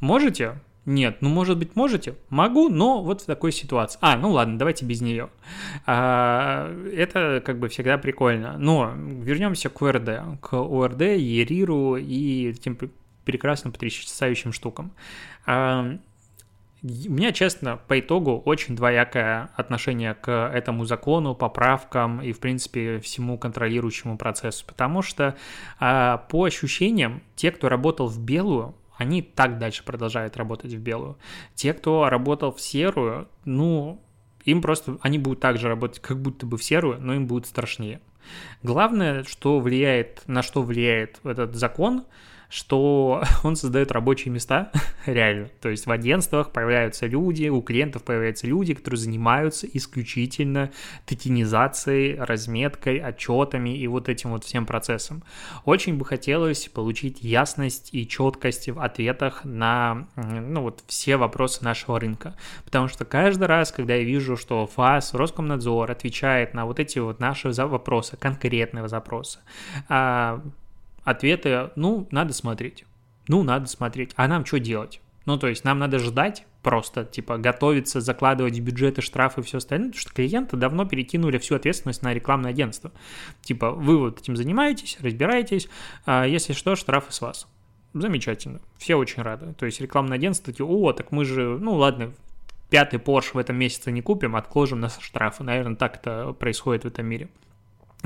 можете, 0.00 0.60
нет, 0.84 1.18
ну, 1.20 1.28
может 1.28 1.58
быть, 1.58 1.74
можете? 1.74 2.14
Могу, 2.30 2.68
но 2.68 3.02
вот 3.02 3.22
в 3.22 3.26
такой 3.26 3.50
ситуации. 3.50 3.98
А, 4.00 4.16
ну 4.16 4.30
ладно, 4.30 4.56
давайте 4.56 4.84
без 4.84 5.00
нее. 5.00 5.30
А, 5.84 6.72
это 6.94 7.42
как 7.44 7.58
бы 7.58 7.68
всегда 7.68 7.98
прикольно. 7.98 8.56
Но 8.56 8.94
вернемся 8.96 9.68
к 9.68 9.82
УРД, 9.82 10.40
к 10.40 10.56
УРД, 10.56 11.00
ЕРИРу 11.00 11.96
и 11.96 12.52
тем 12.54 12.78
прекрасным 13.24 13.72
потрясающим 13.72 14.52
штукам. 14.52 14.92
А, 15.44 15.98
у 16.82 17.12
меня, 17.12 17.32
честно, 17.32 17.80
по 17.88 17.98
итогу 17.98 18.42
очень 18.44 18.76
двоякое 18.76 19.50
отношение 19.56 20.14
к 20.14 20.30
этому 20.30 20.84
закону, 20.84 21.34
поправкам 21.34 22.20
и, 22.20 22.32
в 22.32 22.38
принципе, 22.38 23.00
всему 23.00 23.38
контролирующему 23.38 24.18
процессу, 24.18 24.64
потому 24.66 25.02
что 25.02 25.36
а, 25.80 26.18
по 26.30 26.44
ощущениям, 26.44 27.22
те, 27.34 27.50
кто 27.50 27.68
работал 27.68 28.08
в 28.08 28.20
белую, 28.20 28.74
они 28.96 29.22
так 29.22 29.58
дальше 29.58 29.84
продолжают 29.84 30.36
работать 30.36 30.72
в 30.72 30.78
белую. 30.78 31.18
Те, 31.54 31.72
кто 31.72 32.08
работал 32.08 32.52
в 32.52 32.60
серую, 32.60 33.28
ну, 33.44 34.00
им 34.44 34.62
просто, 34.62 34.98
они 35.00 35.18
будут 35.18 35.40
так 35.40 35.58
же 35.58 35.68
работать, 35.68 36.00
как 36.00 36.20
будто 36.20 36.46
бы 36.46 36.56
в 36.56 36.64
серую, 36.64 37.00
но 37.00 37.14
им 37.14 37.26
будет 37.26 37.46
страшнее. 37.46 38.00
Главное, 38.62 39.24
что 39.24 39.60
влияет, 39.60 40.22
на 40.26 40.42
что 40.42 40.62
влияет 40.62 41.20
этот 41.24 41.54
закон– 41.54 42.04
что 42.48 43.22
он 43.42 43.56
создает 43.56 43.92
рабочие 43.92 44.32
места, 44.32 44.70
реально. 45.06 45.48
То 45.60 45.68
есть 45.68 45.86
в 45.86 45.90
агентствах 45.90 46.52
появляются 46.52 47.06
люди, 47.06 47.48
у 47.48 47.62
клиентов 47.62 48.04
появляются 48.04 48.46
люди, 48.46 48.74
которые 48.74 48.98
занимаются 48.98 49.66
исключительно 49.66 50.70
токенизацией, 51.06 52.16
разметкой, 52.18 52.98
отчетами 52.98 53.76
и 53.76 53.86
вот 53.86 54.08
этим 54.08 54.30
вот 54.30 54.44
всем 54.44 54.66
процессом. 54.66 55.22
Очень 55.64 55.96
бы 55.96 56.04
хотелось 56.04 56.68
получить 56.68 57.22
ясность 57.22 57.90
и 57.92 58.06
четкость 58.06 58.68
в 58.68 58.80
ответах 58.80 59.44
на 59.44 60.06
ну, 60.16 60.62
вот 60.62 60.82
все 60.86 61.16
вопросы 61.16 61.64
нашего 61.64 61.98
рынка. 61.98 62.34
Потому 62.64 62.88
что 62.88 63.04
каждый 63.04 63.46
раз, 63.46 63.72
когда 63.72 63.94
я 63.94 64.04
вижу, 64.04 64.36
что 64.36 64.66
ФАС, 64.66 65.14
Роскомнадзор 65.14 65.90
отвечает 65.90 66.54
на 66.54 66.66
вот 66.66 66.80
эти 66.80 66.98
вот 66.98 67.20
наши 67.20 67.50
вопросы, 67.50 68.16
конкретные 68.16 68.88
запросы, 68.88 69.40
а, 69.88 70.42
ответы, 71.06 71.70
ну, 71.76 72.06
надо 72.10 72.34
смотреть. 72.34 72.84
Ну, 73.28 73.42
надо 73.42 73.66
смотреть. 73.66 74.12
А 74.16 74.28
нам 74.28 74.44
что 74.44 74.58
делать? 74.58 75.00
Ну, 75.24 75.38
то 75.38 75.48
есть 75.48 75.64
нам 75.64 75.78
надо 75.78 75.98
ждать, 75.98 76.46
просто, 76.62 77.04
типа, 77.04 77.38
готовиться, 77.38 78.00
закладывать 78.00 78.58
бюджеты, 78.60 79.02
штрафы 79.02 79.40
и 79.40 79.44
все 79.44 79.58
остальное, 79.58 79.88
потому 79.88 80.00
что 80.00 80.12
клиенты 80.12 80.56
давно 80.56 80.84
перекинули 80.84 81.38
всю 81.38 81.54
ответственность 81.54 82.02
на 82.02 82.12
рекламное 82.12 82.50
агентство. 82.50 82.92
Типа, 83.40 83.70
вы 83.70 83.98
вот 83.98 84.20
этим 84.20 84.36
занимаетесь, 84.36 84.98
разбираетесь, 85.00 85.68
а 86.04 86.24
если 86.24 86.52
что, 86.52 86.76
штрафы 86.76 87.12
с 87.12 87.20
вас. 87.20 87.48
Замечательно, 87.92 88.60
все 88.78 88.96
очень 88.96 89.22
рады. 89.22 89.54
То 89.54 89.66
есть 89.66 89.80
рекламное 89.80 90.16
агентство 90.16 90.52
такие, 90.52 90.66
о, 90.66 90.92
так 90.92 91.12
мы 91.12 91.24
же, 91.24 91.58
ну 91.58 91.74
ладно, 91.74 92.12
пятый 92.68 92.98
Porsche 92.98 93.30
в 93.34 93.38
этом 93.38 93.56
месяце 93.56 93.90
не 93.90 94.02
купим, 94.02 94.36
отложим 94.36 94.80
на 94.80 94.88
штрафы. 94.88 95.42
Наверное, 95.44 95.76
так 95.76 95.96
это 95.96 96.32
происходит 96.32 96.84
в 96.84 96.88
этом 96.88 97.06
мире. 97.06 97.28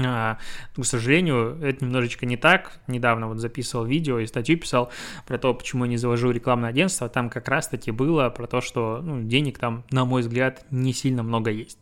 А, 0.07 0.39
к 0.77 0.85
сожалению, 0.85 1.59
это 1.63 1.85
немножечко 1.85 2.27
не 2.27 2.37
так. 2.37 2.81
Недавно 2.87 3.29
вот 3.29 3.39
записывал 3.39 3.85
видео 3.85 4.19
и 4.19 4.27
статью 4.27 4.59
писал 4.59 4.91
про 5.27 5.39
то, 5.39 5.53
почему 5.55 5.85
я 5.85 5.91
не 5.91 5.97
завожу 5.97 6.31
рекламное 6.31 6.71
агентство. 6.71 7.09
Там 7.09 7.31
как 7.31 7.49
раз-таки 7.49 7.91
было 7.91 8.31
про 8.31 8.47
то, 8.47 8.61
что 8.61 9.01
ну, 9.03 9.23
денег 9.23 9.59
там, 9.59 9.85
на 9.91 10.05
мой 10.05 10.23
взгляд, 10.23 10.65
не 10.71 10.93
сильно 10.93 11.23
много 11.23 11.51
есть. 11.51 11.79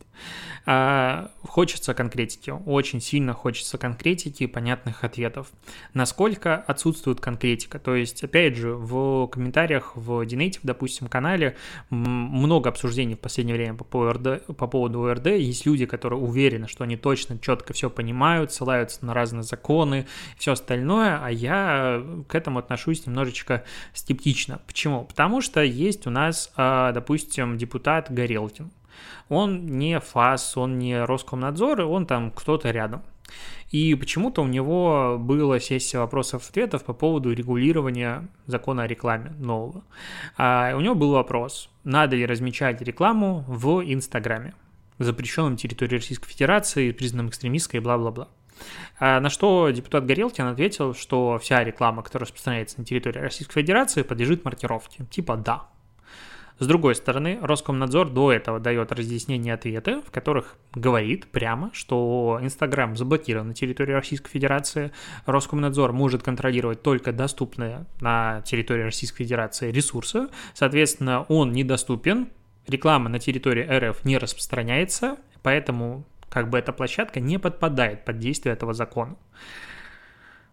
А, 0.65 1.31
хочется 1.41 1.93
конкретики, 1.93 2.51
очень 2.51 3.01
сильно 3.01 3.33
хочется 3.33 3.77
конкретики 3.77 4.43
и 4.43 4.47
понятных 4.47 5.03
ответов. 5.03 5.47
Насколько 5.93 6.55
отсутствует 6.57 7.21
конкретика? 7.21 7.79
То 7.79 7.95
есть, 7.95 8.23
опять 8.23 8.55
же, 8.55 8.73
в 8.73 9.27
комментариях 9.27 9.95
в 9.95 10.21
Dinative, 10.21 10.59
допустим, 10.63 11.07
канале 11.07 11.55
много 11.89 12.69
обсуждений 12.69 13.15
в 13.15 13.19
последнее 13.19 13.55
время 13.55 13.75
по, 13.75 13.85
по 13.85 14.67
поводу 14.67 15.03
ОРД. 15.03 15.27
Есть 15.27 15.65
люди, 15.65 15.85
которые 15.85 16.19
уверены, 16.19 16.67
что 16.67 16.83
они 16.83 16.97
точно, 16.97 17.39
четко 17.39 17.73
все 17.73 17.89
понимают, 17.89 18.08
ссылаются 18.51 19.05
на 19.05 19.13
разные 19.13 19.43
законы, 19.43 20.07
все 20.37 20.53
остальное, 20.53 21.19
а 21.23 21.29
я 21.29 22.03
к 22.27 22.35
этому 22.35 22.59
отношусь 22.59 23.05
немножечко 23.05 23.63
скептично. 23.93 24.59
Почему? 24.67 25.05
Потому 25.05 25.41
что 25.41 25.61
есть 25.61 26.07
у 26.07 26.09
нас, 26.09 26.51
а, 26.55 26.91
допустим, 26.91 27.57
депутат 27.57 28.11
Горелкин. 28.11 28.71
Он 29.29 29.65
не 29.65 29.99
ФАС, 29.99 30.57
он 30.57 30.79
не 30.79 31.03
Роскомнадзор, 31.03 31.81
он 31.81 32.05
там 32.05 32.31
кто-то 32.31 32.71
рядом. 32.71 33.03
И 33.69 33.93
почему-то 33.93 34.41
у 34.41 34.47
него 34.47 35.17
была 35.19 35.59
сессия 35.59 35.99
вопросов-ответов 35.99 36.83
по 36.83 36.93
поводу 36.93 37.31
регулирования 37.31 38.27
закона 38.47 38.83
о 38.83 38.87
рекламе 38.87 39.31
нового. 39.37 39.83
А 40.37 40.73
у 40.75 40.81
него 40.81 40.95
был 40.95 41.11
вопрос, 41.11 41.69
надо 41.83 42.15
ли 42.15 42.25
размечать 42.25 42.81
рекламу 42.81 43.45
в 43.47 43.81
Инстаграме, 43.81 44.53
запрещенном 45.03 45.57
территории 45.57 45.95
Российской 45.95 46.29
Федерации, 46.29 46.91
признанном 46.91 47.29
экстремистской 47.29 47.79
и 47.79 47.83
бла-бла-бла. 47.83 48.29
А 48.99 49.19
на 49.19 49.29
что 49.29 49.69
депутат 49.69 50.05
Горелкин 50.05 50.45
ответил, 50.45 50.93
что 50.93 51.39
вся 51.39 51.63
реклама, 51.63 52.03
которая 52.03 52.25
распространяется 52.25 52.79
на 52.79 52.85
территории 52.85 53.19
Российской 53.19 53.53
Федерации, 53.53 54.01
подлежит 54.01 54.45
маркировке. 54.45 55.05
Типа 55.09 55.37
да. 55.37 55.67
С 56.59 56.67
другой 56.67 56.93
стороны, 56.95 57.39
Роскомнадзор 57.41 58.09
до 58.09 58.33
этого 58.33 58.59
дает 58.59 58.91
разъяснение 58.91 59.53
ответы, 59.53 60.01
в 60.01 60.11
которых 60.11 60.57
говорит 60.73 61.27
прямо, 61.27 61.71
что 61.71 62.37
Инстаграм 62.41 62.97
заблокирован 62.97 63.47
на 63.47 63.53
территории 63.53 63.93
Российской 63.93 64.29
Федерации, 64.29 64.91
Роскомнадзор 65.25 65.93
может 65.93 66.21
контролировать 66.21 66.83
только 66.83 67.13
доступные 67.13 67.85
на 68.01 68.41
территории 68.41 68.83
Российской 68.83 69.23
Федерации 69.23 69.71
ресурсы, 69.71 70.27
соответственно, 70.53 71.23
он 71.29 71.53
недоступен, 71.53 72.27
реклама 72.69 73.09
на 73.09 73.19
территории 73.19 73.63
РФ 73.63 74.05
не 74.05 74.17
распространяется, 74.17 75.17
поэтому 75.41 76.05
как 76.29 76.49
бы 76.49 76.57
эта 76.57 76.71
площадка 76.71 77.19
не 77.19 77.39
подпадает 77.39 78.05
под 78.05 78.19
действие 78.19 78.53
этого 78.53 78.73
закона. 78.73 79.15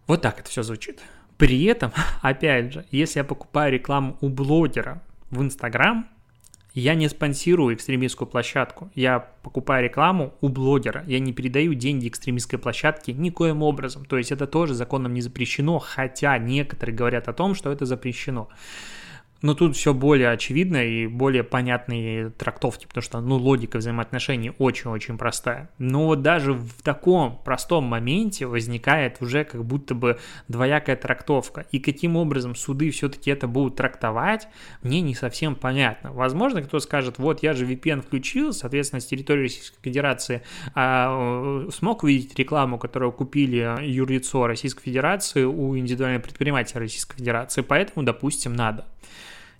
Вот 0.07 0.21
так 0.21 0.39
это 0.39 0.49
все 0.49 0.63
звучит. 0.63 1.01
При 1.37 1.65
этом, 1.65 1.91
опять 2.21 2.73
же, 2.73 2.85
если 2.91 3.19
я 3.19 3.23
покупаю 3.23 3.71
рекламу 3.73 4.17
у 4.21 4.29
блогера, 4.29 5.01
в 5.29 5.41
Инстаграм, 5.41 6.07
я 6.73 6.93
не 6.93 7.09
спонсирую 7.09 7.75
экстремистскую 7.75 8.27
площадку. 8.27 8.91
Я 8.93 9.19
покупаю 9.19 9.83
рекламу 9.83 10.35
у 10.41 10.47
блогера. 10.47 11.03
Я 11.07 11.19
не 11.19 11.33
передаю 11.33 11.73
деньги 11.73 12.07
экстремистской 12.07 12.59
площадке 12.59 13.13
никоим 13.13 13.63
образом. 13.63 14.05
То 14.05 14.17
есть 14.17 14.31
это 14.31 14.45
тоже 14.45 14.75
законом 14.75 15.13
не 15.13 15.21
запрещено, 15.21 15.79
хотя 15.79 16.37
некоторые 16.37 16.95
говорят 16.95 17.27
о 17.27 17.33
том, 17.33 17.55
что 17.55 17.71
это 17.71 17.85
запрещено. 17.85 18.49
Но 19.41 19.53
тут 19.53 19.75
все 19.75 19.93
более 19.93 20.31
очевидно 20.31 20.77
и 20.77 21.07
более 21.07 21.43
понятные 21.43 22.29
трактовки, 22.31 22.87
потому 22.87 23.01
что, 23.01 23.19
ну, 23.21 23.35
логика 23.35 23.77
взаимоотношений 23.77 24.53
очень-очень 24.57 25.17
простая. 25.17 25.69
Но 25.77 26.05
вот 26.05 26.21
даже 26.21 26.53
в 26.53 26.81
таком 26.81 27.39
простом 27.43 27.83
моменте 27.85 28.45
возникает 28.45 29.17
уже 29.21 29.43
как 29.43 29.63
будто 29.63 29.95
бы 29.95 30.19
двоякая 30.47 30.95
трактовка. 30.95 31.65
И 31.71 31.79
каким 31.79 32.15
образом 32.15 32.55
суды 32.55 32.89
все-таки 32.91 33.31
это 33.31 33.47
будут 33.47 33.75
трактовать, 33.75 34.47
мне 34.81 35.01
не 35.01 35.15
совсем 35.15 35.55
понятно. 35.55 36.11
Возможно, 36.11 36.61
кто 36.61 36.79
скажет, 36.79 37.17
вот 37.17 37.43
я 37.43 37.53
же 37.53 37.65
VPN 37.65 38.01
включил, 38.01 38.53
соответственно, 38.53 38.99
с 38.99 39.05
территории 39.05 39.43
Российской 39.43 39.81
Федерации 39.81 40.41
а, 40.73 41.65
э, 41.67 41.71
смог 41.71 42.03
увидеть 42.03 42.37
рекламу, 42.37 42.77
которую 42.77 43.11
купили 43.11 43.75
юрлицо 43.81 44.47
Российской 44.47 44.83
Федерации 44.83 45.43
у 45.43 45.77
индивидуального 45.77 46.21
предпринимателя 46.21 46.81
Российской 46.81 47.17
Федерации, 47.17 47.61
поэтому, 47.61 48.05
допустим, 48.05 48.53
надо 48.53 48.85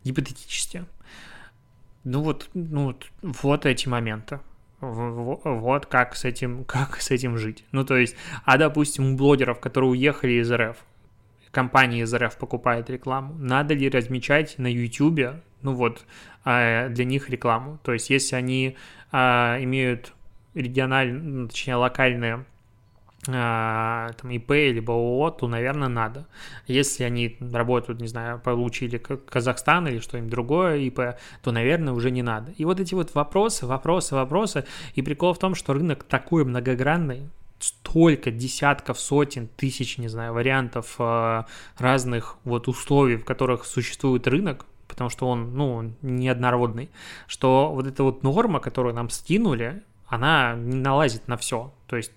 гипотетически. 0.03 0.85
Ну 2.03 2.21
вот, 2.21 2.49
ну 2.53 2.85
вот, 2.85 3.07
вот 3.21 3.65
эти 3.65 3.87
моменты. 3.87 4.39
Вот 4.79 5.87
как 5.87 6.15
с 6.15 6.23
этим, 6.23 6.63
как 6.65 7.01
с 7.01 7.11
этим 7.11 7.37
жить. 7.37 7.65
Ну, 7.71 7.83
то 7.83 7.97
есть, 7.97 8.15
а, 8.45 8.57
допустим, 8.57 9.13
у 9.13 9.17
блогеров, 9.17 9.59
которые 9.59 9.91
уехали 9.91 10.33
из 10.33 10.51
РФ, 10.51 10.77
компания 11.51 12.01
из 12.01 12.13
РФ 12.13 12.37
покупает 12.37 12.89
рекламу, 12.89 13.33
надо 13.39 13.73
ли 13.73 13.89
размечать 13.89 14.57
на 14.57 14.67
YouTube, 14.67 15.41
ну 15.61 15.73
вот, 15.73 16.05
а, 16.45 16.89
для 16.89 17.05
них 17.05 17.29
рекламу? 17.29 17.79
То 17.83 17.93
есть, 17.93 18.09
если 18.09 18.35
они 18.35 18.77
а, 19.11 19.57
имеют 19.61 20.13
региональные, 20.53 21.47
точнее, 21.47 21.75
локальные 21.75 22.45
там 23.33 24.29
ИП 24.29 24.51
либо 24.51 24.93
ООО, 24.93 25.31
то, 25.31 25.47
наверное, 25.47 25.87
надо. 25.87 26.27
Если 26.65 27.03
они 27.03 27.37
работают, 27.39 28.01
не 28.01 28.07
знаю, 28.07 28.39
получили 28.39 28.97
Казахстан 28.97 29.87
или 29.87 29.99
что-нибудь 29.99 30.31
другое 30.31 30.77
ИП, 30.77 31.17
то, 31.41 31.51
наверное, 31.51 31.93
уже 31.93 32.11
не 32.11 32.21
надо. 32.21 32.51
И 32.53 32.65
вот 32.65 32.79
эти 32.79 32.93
вот 32.93 33.13
вопросы, 33.15 33.65
вопросы, 33.65 34.15
вопросы. 34.15 34.65
И 34.95 35.01
прикол 35.01 35.33
в 35.33 35.39
том, 35.39 35.55
что 35.55 35.73
рынок 35.73 36.03
такой 36.03 36.45
многогранный, 36.45 37.29
столько 37.59 38.31
десятков, 38.31 38.99
сотен, 38.99 39.47
тысяч, 39.47 39.97
не 39.97 40.07
знаю, 40.07 40.33
вариантов 40.33 40.95
э, 40.99 41.43
разных 41.77 42.37
вот 42.43 42.67
условий, 42.67 43.17
в 43.17 43.25
которых 43.25 43.65
существует 43.65 44.27
рынок, 44.27 44.65
потому 44.87 45.09
что 45.09 45.27
он, 45.27 45.55
ну, 45.55 45.93
неоднородный, 46.01 46.89
что 47.27 47.71
вот 47.73 47.87
эта 47.87 48.03
вот 48.03 48.23
норма, 48.23 48.59
которую 48.59 48.93
нам 48.93 49.09
скинули, 49.09 49.83
она 50.07 50.55
не 50.55 50.77
налазит 50.77 51.27
на 51.27 51.37
все. 51.37 51.73
То 51.87 51.97
есть 51.97 52.11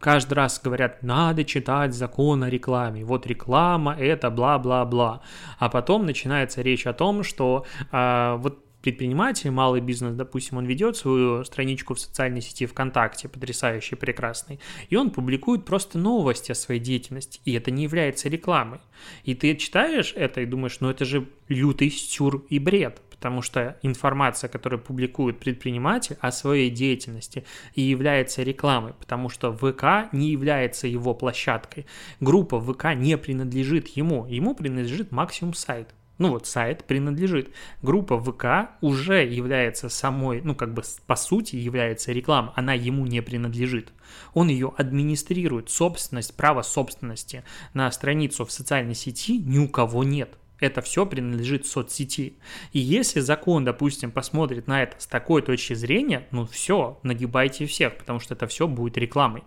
каждый 0.00 0.34
раз 0.34 0.60
говорят, 0.62 1.02
надо 1.02 1.44
читать 1.44 1.94
закон 1.94 2.42
о 2.42 2.50
рекламе. 2.50 3.04
Вот 3.04 3.26
реклама 3.26 3.94
это 3.96 4.30
бла-бла-бла. 4.30 5.20
А 5.58 5.68
потом 5.68 6.06
начинается 6.06 6.62
речь 6.62 6.86
о 6.86 6.92
том, 6.92 7.22
что 7.22 7.66
э, 7.92 8.36
вот 8.38 8.64
предприниматель, 8.82 9.50
малый 9.50 9.80
бизнес, 9.80 10.14
допустим, 10.14 10.58
он 10.58 10.66
ведет 10.66 10.96
свою 10.96 11.44
страничку 11.44 11.94
в 11.94 12.00
социальной 12.00 12.40
сети 12.40 12.66
ВКонтакте, 12.66 13.28
потрясающий, 13.28 13.96
прекрасный, 13.96 14.60
и 14.88 14.96
он 14.96 15.10
публикует 15.10 15.64
просто 15.64 15.98
новости 15.98 16.52
о 16.52 16.54
своей 16.54 16.80
деятельности, 16.80 17.40
и 17.44 17.52
это 17.52 17.70
не 17.70 17.84
является 17.84 18.28
рекламой. 18.28 18.80
И 19.24 19.34
ты 19.34 19.54
читаешь 19.56 20.12
это 20.16 20.40
и 20.40 20.46
думаешь, 20.46 20.80
ну 20.80 20.90
это 20.90 21.04
же 21.04 21.28
лютый 21.48 21.90
сюр 21.90 22.44
и 22.48 22.58
бред, 22.58 23.00
потому 23.10 23.42
что 23.42 23.78
информация, 23.82 24.48
которую 24.48 24.80
публикует 24.80 25.38
предприниматель 25.38 26.16
о 26.20 26.32
своей 26.32 26.70
деятельности 26.70 27.44
и 27.74 27.82
является 27.82 28.42
рекламой, 28.42 28.94
потому 28.94 29.28
что 29.28 29.52
ВК 29.52 30.12
не 30.12 30.30
является 30.30 30.86
его 30.86 31.12
площадкой. 31.12 31.86
Группа 32.20 32.60
ВК 32.60 32.94
не 32.94 33.18
принадлежит 33.18 33.88
ему, 33.88 34.26
ему 34.26 34.54
принадлежит 34.54 35.12
максимум 35.12 35.52
сайт 35.54 35.94
ну 36.20 36.28
вот 36.28 36.46
сайт 36.46 36.84
принадлежит. 36.84 37.50
Группа 37.82 38.20
ВК 38.20 38.76
уже 38.82 39.26
является 39.26 39.88
самой, 39.88 40.42
ну 40.42 40.54
как 40.54 40.74
бы 40.74 40.82
по 41.06 41.16
сути 41.16 41.56
является 41.56 42.12
рекламой, 42.12 42.52
она 42.54 42.74
ему 42.74 43.06
не 43.06 43.22
принадлежит. 43.22 43.92
Он 44.34 44.48
ее 44.48 44.72
администрирует, 44.76 45.70
собственность, 45.70 46.36
право 46.36 46.60
собственности 46.60 47.42
на 47.72 47.90
страницу 47.90 48.44
в 48.44 48.52
социальной 48.52 48.94
сети 48.94 49.38
ни 49.38 49.58
у 49.58 49.66
кого 49.66 50.04
нет. 50.04 50.36
Это 50.58 50.82
все 50.82 51.06
принадлежит 51.06 51.66
соцсети. 51.66 52.34
И 52.74 52.80
если 52.80 53.20
закон, 53.20 53.64
допустим, 53.64 54.10
посмотрит 54.10 54.66
на 54.66 54.82
это 54.82 55.00
с 55.00 55.06
такой 55.06 55.40
точки 55.40 55.72
зрения, 55.72 56.28
ну 56.32 56.46
все, 56.46 57.00
нагибайте 57.02 57.64
всех, 57.64 57.96
потому 57.96 58.20
что 58.20 58.34
это 58.34 58.46
все 58.46 58.68
будет 58.68 58.98
рекламой. 58.98 59.42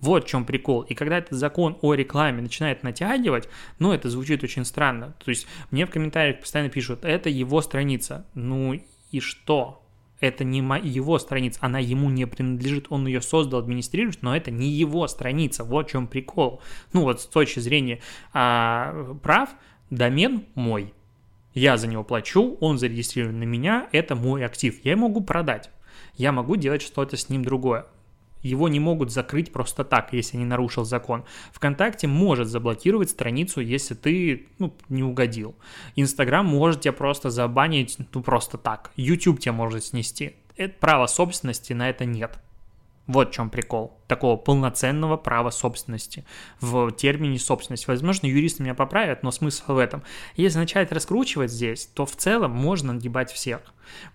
Вот 0.00 0.24
в 0.24 0.28
чем 0.28 0.44
прикол. 0.44 0.82
И 0.82 0.94
когда 0.94 1.18
этот 1.18 1.38
закон 1.38 1.78
о 1.80 1.94
рекламе 1.94 2.42
начинает 2.42 2.82
натягивать, 2.82 3.48
ну, 3.78 3.92
это 3.92 4.10
звучит 4.10 4.44
очень 4.44 4.64
странно. 4.64 5.14
То 5.24 5.30
есть 5.30 5.46
мне 5.70 5.86
в 5.86 5.90
комментариях 5.90 6.40
постоянно 6.40 6.70
пишут, 6.70 7.04
это 7.04 7.28
его 7.28 7.62
страница. 7.62 8.26
Ну 8.34 8.80
и 9.10 9.20
что? 9.20 9.82
Это 10.20 10.44
не 10.44 10.58
его 10.58 11.18
страница, 11.18 11.58
она 11.62 11.78
ему 11.78 12.08
не 12.08 12.26
принадлежит, 12.26 12.86
он 12.88 13.06
ее 13.06 13.20
создал, 13.20 13.60
администрирует, 13.60 14.22
но 14.22 14.34
это 14.34 14.50
не 14.50 14.68
его 14.68 15.06
страница, 15.08 15.62
вот 15.62 15.88
в 15.88 15.90
чем 15.90 16.06
прикол. 16.06 16.62
Ну 16.94 17.02
вот 17.02 17.20
с 17.20 17.26
точки 17.26 17.60
зрения 17.60 18.00
а, 18.32 19.14
прав, 19.22 19.50
домен 19.90 20.46
мой, 20.54 20.94
я 21.52 21.76
за 21.76 21.86
него 21.86 22.02
плачу, 22.02 22.56
он 22.60 22.78
зарегистрирован 22.78 23.38
на 23.38 23.44
меня, 23.44 23.88
это 23.92 24.14
мой 24.14 24.44
актив, 24.44 24.82
я 24.84 24.96
могу 24.96 25.20
продать, 25.22 25.70
я 26.14 26.32
могу 26.32 26.56
делать 26.56 26.80
что-то 26.80 27.18
с 27.18 27.28
ним 27.28 27.44
другое. 27.44 27.84
Его 28.46 28.68
не 28.68 28.80
могут 28.80 29.10
закрыть 29.10 29.52
просто 29.52 29.84
так, 29.84 30.12
если 30.12 30.36
не 30.36 30.44
нарушил 30.44 30.84
закон. 30.84 31.24
ВКонтакте 31.52 32.06
может 32.06 32.48
заблокировать 32.48 33.10
страницу, 33.10 33.60
если 33.60 33.94
ты 33.94 34.46
ну, 34.58 34.74
не 34.88 35.02
угодил. 35.02 35.56
Инстаграм 35.96 36.46
может 36.46 36.82
тебя 36.82 36.92
просто 36.92 37.30
забанить, 37.30 37.98
ну 38.14 38.22
просто 38.22 38.58
так. 38.58 38.92
YouTube 38.96 39.40
тебя 39.40 39.52
может 39.52 39.84
снести. 39.84 40.36
Это 40.56 40.74
право 40.78 41.06
собственности 41.06 41.72
на 41.72 41.90
это 41.90 42.04
нет. 42.04 42.38
Вот 43.06 43.30
в 43.30 43.32
чем 43.32 43.50
прикол 43.50 43.96
такого 44.08 44.36
полноценного 44.36 45.16
права 45.16 45.50
собственности 45.50 46.24
в 46.60 46.90
термине 46.92 47.38
собственность. 47.38 47.86
Возможно, 47.88 48.26
юристы 48.26 48.62
меня 48.62 48.74
поправят, 48.74 49.22
но 49.22 49.30
смысл 49.30 49.74
в 49.74 49.78
этом. 49.78 50.02
Если 50.36 50.58
начать 50.58 50.92
раскручивать 50.92 51.50
здесь, 51.50 51.86
то 51.86 52.06
в 52.06 52.16
целом 52.16 52.52
можно 52.52 52.92
нагибать 52.92 53.30
всех. 53.32 53.60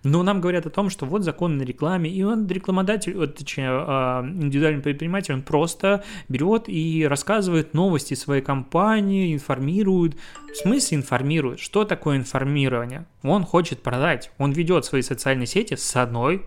Но 0.02 0.22
нам 0.22 0.40
говорят 0.40 0.66
о 0.66 0.70
том, 0.70 0.90
что 0.90 1.06
вот 1.06 1.22
закон 1.22 1.56
на 1.56 1.62
рекламе, 1.62 2.10
и 2.10 2.22
он 2.22 2.46
рекламодатель, 2.46 3.26
точнее, 3.28 3.68
а, 3.70 4.22
индивидуальный 4.22 4.82
предприниматель, 4.82 5.32
он 5.32 5.42
просто 5.42 6.04
берет 6.28 6.68
и 6.68 7.06
рассказывает 7.08 7.72
новости 7.72 8.12
своей 8.12 8.42
компании, 8.42 9.32
информирует. 9.32 10.16
В 10.52 10.56
смысле 10.56 10.98
информирует? 10.98 11.60
Что 11.60 11.84
такое 11.84 12.18
информирование? 12.18 13.06
Он 13.22 13.44
хочет 13.44 13.82
продать, 13.82 14.30
он 14.36 14.52
ведет 14.52 14.84
свои 14.84 15.00
социальные 15.00 15.46
сети 15.46 15.74
с 15.76 15.96
одной 15.96 16.42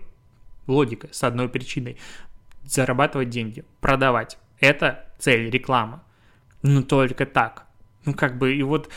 логикой, 0.68 1.10
с 1.12 1.24
одной 1.24 1.48
причиной 1.48 1.96
зарабатывать 2.68 3.30
деньги, 3.30 3.64
продавать. 3.80 4.38
Это 4.60 5.04
цель, 5.18 5.50
реклама. 5.50 6.02
Ну, 6.62 6.82
только 6.82 7.26
так. 7.26 7.66
Ну, 8.04 8.14
как 8.14 8.38
бы, 8.38 8.54
и 8.54 8.62
вот... 8.62 8.90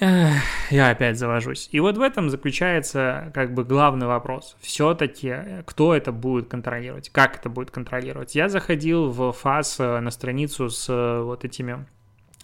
я 0.00 0.90
опять 0.90 1.18
завожусь. 1.18 1.68
И 1.72 1.80
вот 1.80 1.98
в 1.98 2.00
этом 2.00 2.30
заключается 2.30 3.30
как 3.34 3.52
бы 3.52 3.64
главный 3.64 4.06
вопрос. 4.06 4.56
Все-таки 4.60 5.62
кто 5.66 5.94
это 5.94 6.10
будет 6.10 6.48
контролировать, 6.48 7.10
как 7.10 7.36
это 7.36 7.50
будет 7.50 7.70
контролировать. 7.70 8.34
Я 8.34 8.48
заходил 8.48 9.10
в 9.10 9.32
ФАС 9.32 9.78
э, 9.78 10.00
на 10.00 10.10
страницу 10.10 10.70
с 10.70 10.88
э, 10.88 11.20
вот 11.22 11.44
этими 11.44 11.84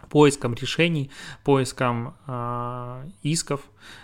поиском 0.09 0.55
решений, 0.55 1.11
поиском 1.45 2.14
э, 2.27 3.05
исков, 3.23 3.61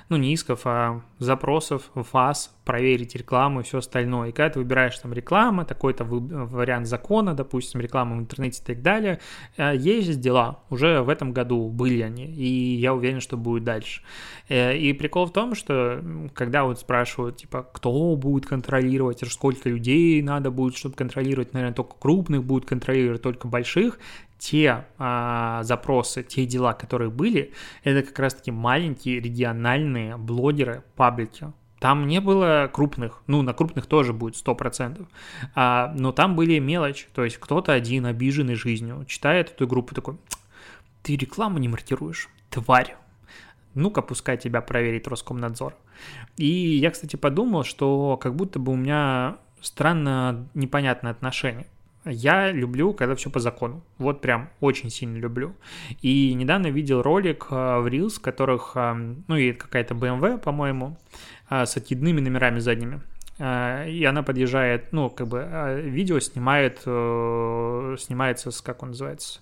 ну 0.09 0.17
не 0.17 0.33
исков, 0.35 0.61
а 0.65 1.03
запросов 1.19 1.91
в 1.95 2.03
ФАС, 2.03 2.55
проверить 2.65 3.17
рекламу 3.17 3.61
и 3.61 3.63
все 3.63 3.79
остальное. 3.79 4.29
И 4.29 4.33
когда 4.33 4.51
ты 4.51 4.59
выбираешь 4.61 4.99
там 4.99 5.13
реклама, 5.13 5.65
такой-то 5.65 6.05
вариант 6.05 6.87
закона, 6.87 7.35
допустим, 7.35 7.81
реклама 7.81 8.17
в 8.17 8.21
интернете 8.21 8.63
и 8.63 8.67
так 8.67 8.83
далее, 8.83 9.21
э, 9.57 9.75
есть 9.77 10.21
дела, 10.21 10.61
уже 10.71 11.03
в 11.03 11.09
этом 11.09 11.33
году 11.33 11.69
были 11.69 12.03
они, 12.03 12.27
и 12.27 12.77
я 12.77 12.95
уверен, 12.95 13.21
что 13.21 13.37
будет 13.37 13.65
дальше. 13.65 14.03
Э, 14.49 14.77
и 14.77 14.93
прикол 14.93 15.27
в 15.27 15.33
том, 15.33 15.55
что 15.55 16.03
когда 16.35 16.65
вот 16.65 16.79
спрашивают, 16.79 17.39
типа, 17.39 17.69
кто 17.73 18.17
будет 18.17 18.47
контролировать, 18.47 19.23
сколько 19.31 19.69
людей 19.69 20.23
надо 20.23 20.51
будет, 20.51 20.77
чтобы 20.77 20.95
контролировать, 20.95 21.53
наверное, 21.53 21.75
только 21.75 21.95
крупных 21.99 22.45
будет 22.45 22.65
контролировать, 22.65 23.23
только 23.23 23.49
больших, 23.49 23.99
те 24.43 24.87
а, 24.99 25.63
запросы, 25.63 26.25
те 26.25 26.47
дела, 26.47 26.73
которые 26.73 27.11
были, 27.11 27.53
это 27.85 28.05
как 28.05 28.19
раз-таки 28.19 28.51
маленькие 28.51 29.21
региональные 29.21 30.17
блогеры, 30.17 30.83
паблики. 30.97 31.53
Там 31.79 32.09
не 32.09 32.21
было 32.21 32.69
крупных, 32.73 33.23
ну, 33.29 33.43
на 33.43 33.55
крупных 33.55 33.87
тоже 33.87 34.13
будет 34.13 34.35
100%, 34.35 35.07
а, 35.55 35.95
но 35.97 36.11
там 36.11 36.35
были 36.35 36.59
мелочь, 36.59 37.07
то 37.15 37.23
есть 37.23 37.39
кто-то 37.39 37.73
один 37.73 38.05
обиженный 38.05 38.57
жизнью 38.57 39.05
читает 39.07 39.53
эту 39.53 39.69
группу 39.69 39.95
такой, 39.95 40.17
ты 41.05 41.17
рекламу 41.17 41.59
не 41.59 41.69
маркируешь, 41.69 42.29
тварь, 42.51 42.97
ну-ка, 43.75 44.03
пускай 44.03 44.37
тебя 44.37 44.61
проверит 44.61 45.07
Роскомнадзор. 45.07 45.77
И 46.37 46.47
я, 46.47 46.91
кстати, 46.91 47.15
подумал, 47.15 47.63
что 47.63 48.17
как 48.17 48.35
будто 48.35 48.59
бы 48.59 48.73
у 48.73 48.77
меня 48.77 49.37
странно 49.61 50.49
непонятное 50.55 51.13
отношение. 51.13 51.67
Я 52.05 52.51
люблю, 52.51 52.93
когда 52.95 53.15
все 53.15 53.31
по 53.31 53.39
закону. 53.39 53.85
Вот 53.99 54.21
прям 54.21 54.51
очень 54.61 54.91
сильно 54.91 55.19
люблю. 55.19 55.55
И 56.01 56.35
недавно 56.35 56.67
видел 56.67 57.01
ролик 57.01 57.47
э, 57.51 57.55
в 57.55 57.87
Reels, 57.87 58.21
которых, 58.21 58.73
э, 58.75 59.15
ну, 59.29 59.37
и 59.37 59.53
какая-то 59.53 59.95
BMW, 59.95 60.39
по-моему, 60.39 60.99
э, 61.49 61.65
с 61.65 61.77
откидными 61.77 62.21
номерами 62.21 62.59
задними. 62.59 63.01
И 63.39 64.05
она 64.09 64.23
подъезжает, 64.23 64.93
ну, 64.93 65.11
как 65.11 65.27
бы 65.27 65.81
видео 65.85 66.21
снимает, 66.21 66.81
снимается 66.81 68.51
с, 68.53 68.61
как 68.61 68.83
он 68.83 68.91
называется, 68.91 69.41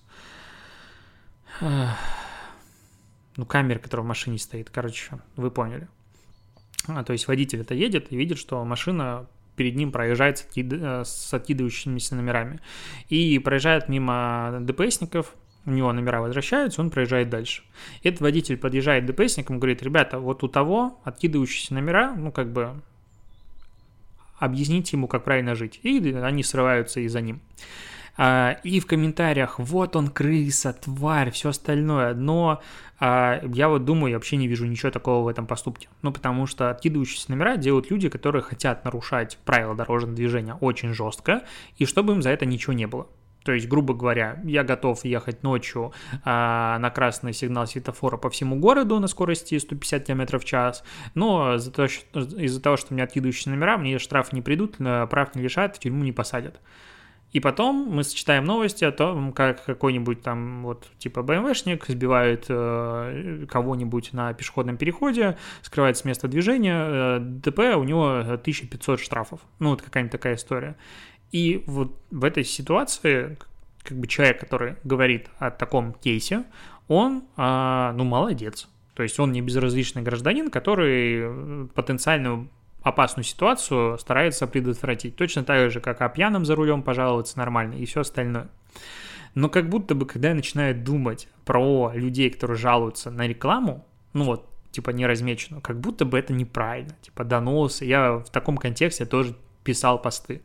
ну, 1.59 3.45
камера, 3.45 3.77
которая 3.77 4.05
в 4.05 4.07
машине 4.07 4.39
стоит, 4.39 4.71
короче, 4.71 5.19
вы 5.35 5.51
поняли. 5.51 5.87
А, 6.87 7.03
то 7.03 7.13
есть 7.13 7.27
водитель 7.27 7.61
это 7.61 7.75
едет 7.75 8.11
и 8.11 8.17
видит, 8.17 8.39
что 8.39 8.63
машина 8.65 9.27
перед 9.55 9.75
ним 9.75 9.91
проезжает 9.91 10.37
с, 10.37 10.41
откид... 10.41 10.73
Э, 10.73 11.03
с 11.05 11.33
откидывающимися 11.33 12.15
номерами. 12.15 12.59
И 13.09 13.39
проезжает 13.39 13.89
мимо 13.89 14.57
ДПСников, 14.61 15.35
у 15.65 15.71
него 15.71 15.93
номера 15.93 16.21
возвращаются, 16.21 16.81
он 16.81 16.89
проезжает 16.89 17.29
дальше. 17.29 17.63
Этот 18.03 18.21
водитель 18.21 18.57
подъезжает 18.57 19.05
ДПСникам, 19.05 19.59
говорит, 19.59 19.83
ребята, 19.83 20.19
вот 20.19 20.43
у 20.43 20.47
того 20.47 20.99
откидывающиеся 21.03 21.75
номера, 21.75 22.15
ну, 22.15 22.31
как 22.31 22.51
бы, 22.51 22.81
объясните 24.39 24.97
ему, 24.97 25.07
как 25.07 25.23
правильно 25.23 25.53
жить. 25.55 25.79
И 25.83 26.13
они 26.13 26.43
срываются 26.43 26.99
и 26.99 27.07
за 27.07 27.21
ним. 27.21 27.41
А, 28.17 28.57
и 28.63 28.79
в 28.79 28.85
комментариях, 28.85 29.59
вот 29.59 29.95
он 29.95 30.09
крыса, 30.09 30.73
тварь, 30.73 31.31
все 31.31 31.49
остальное. 31.49 32.13
Но 32.13 32.61
а, 32.99 33.41
я 33.53 33.69
вот 33.69 33.85
думаю, 33.85 34.11
я 34.11 34.17
вообще 34.17 34.37
не 34.37 34.47
вижу 34.47 34.65
ничего 34.65 34.91
такого 34.91 35.23
в 35.23 35.27
этом 35.27 35.47
поступке. 35.47 35.89
Ну, 36.01 36.11
потому 36.11 36.45
что 36.45 36.69
откидывающиеся 36.69 37.31
номера 37.31 37.57
делают 37.57 37.89
люди, 37.89 38.09
которые 38.09 38.41
хотят 38.41 38.85
нарушать 38.85 39.37
правила 39.45 39.75
дорожного 39.75 40.15
движения 40.15 40.55
очень 40.55 40.93
жестко, 40.93 41.43
и 41.77 41.85
чтобы 41.85 42.13
им 42.13 42.21
за 42.21 42.29
это 42.29 42.45
ничего 42.45 42.73
не 42.73 42.87
было. 42.87 43.07
То 43.43 43.53
есть, 43.53 43.67
грубо 43.67 43.95
говоря, 43.95 44.39
я 44.43 44.63
готов 44.63 45.03
ехать 45.03 45.41
ночью 45.41 45.93
а, 46.23 46.77
на 46.77 46.91
красный 46.91 47.33
сигнал 47.33 47.65
светофора 47.65 48.17
по 48.17 48.29
всему 48.29 48.57
городу 48.57 48.99
на 48.99 49.07
скорости 49.07 49.57
150 49.57 50.05
км 50.05 50.37
в 50.37 50.45
час, 50.45 50.83
но 51.15 51.55
из-за 51.55 51.71
того, 52.61 52.77
что, 52.77 52.87
у 52.91 52.93
меня 52.93 53.05
откидывающие 53.05 53.51
номера, 53.51 53.77
мне 53.77 53.97
штрафы 53.97 54.35
не 54.35 54.43
придут, 54.43 54.77
прав 54.77 55.33
не 55.33 55.41
лишат, 55.41 55.77
в 55.77 55.79
тюрьму 55.79 56.03
не 56.03 56.11
посадят. 56.11 56.59
И 57.31 57.39
потом 57.39 57.87
мы 57.89 58.03
сочетаем 58.03 58.43
новости 58.43 58.83
о 58.83 58.91
том, 58.91 59.31
как 59.31 59.63
какой-нибудь 59.63 60.21
там 60.21 60.63
вот 60.63 60.87
типа 60.97 61.23
БМВшник 61.23 61.85
сбивает 61.87 62.45
э, 62.49 63.45
кого-нибудь 63.49 64.11
на 64.11 64.33
пешеходном 64.33 64.77
переходе, 64.77 65.37
скрывает 65.61 65.97
с 65.97 66.03
места 66.03 66.27
движения, 66.27 66.75
э, 66.75 67.19
ДП, 67.21 67.59
у 67.77 67.83
него 67.83 68.19
1500 68.19 68.99
штрафов. 68.99 69.39
Ну, 69.59 69.69
вот 69.69 69.81
какая-нибудь 69.81 70.11
такая 70.11 70.35
история. 70.35 70.75
И 71.31 71.63
вот 71.67 71.97
в 72.11 72.25
этой 72.25 72.43
ситуации 72.43 73.37
как 73.83 73.97
бы 73.97 74.07
человек, 74.07 74.39
который 74.39 74.75
говорит 74.83 75.29
о 75.39 75.51
таком 75.51 75.93
кейсе, 75.93 76.43
он, 76.89 77.23
э, 77.37 77.91
ну, 77.95 78.03
молодец. 78.03 78.67
То 78.93 79.03
есть 79.03 79.17
он 79.21 79.31
не 79.31 79.41
безразличный 79.41 80.01
гражданин, 80.01 80.49
который 80.49 81.67
потенциальную 81.69 82.49
опасную 82.81 83.23
ситуацию 83.23 83.97
старается 83.97 84.47
предотвратить. 84.47 85.15
Точно 85.15 85.43
так 85.43 85.71
же, 85.71 85.79
как 85.79 86.01
о 86.01 86.09
пьяном 86.09 86.45
за 86.45 86.55
рулем 86.55 86.83
пожаловаться 86.83 87.37
нормально 87.37 87.75
и 87.75 87.85
все 87.85 88.01
остальное. 88.01 88.49
Но 89.33 89.49
как 89.49 89.69
будто 89.69 89.95
бы, 89.95 90.05
когда 90.05 90.29
я 90.29 90.35
начинаю 90.35 90.75
думать 90.75 91.27
про 91.45 91.91
людей, 91.93 92.29
которые 92.29 92.57
жалуются 92.57 93.11
на 93.11 93.27
рекламу, 93.27 93.85
ну 94.13 94.25
вот, 94.25 94.49
типа 94.71 94.89
неразмеченную, 94.89 95.61
как 95.61 95.79
будто 95.79 96.05
бы 96.05 96.17
это 96.17 96.33
неправильно, 96.33 96.95
типа 97.01 97.23
доносы. 97.23 97.85
Я 97.85 98.15
в 98.15 98.29
таком 98.29 98.57
контексте 98.57 99.05
тоже 99.05 99.35
писал 99.63 100.01
посты. 100.01 100.41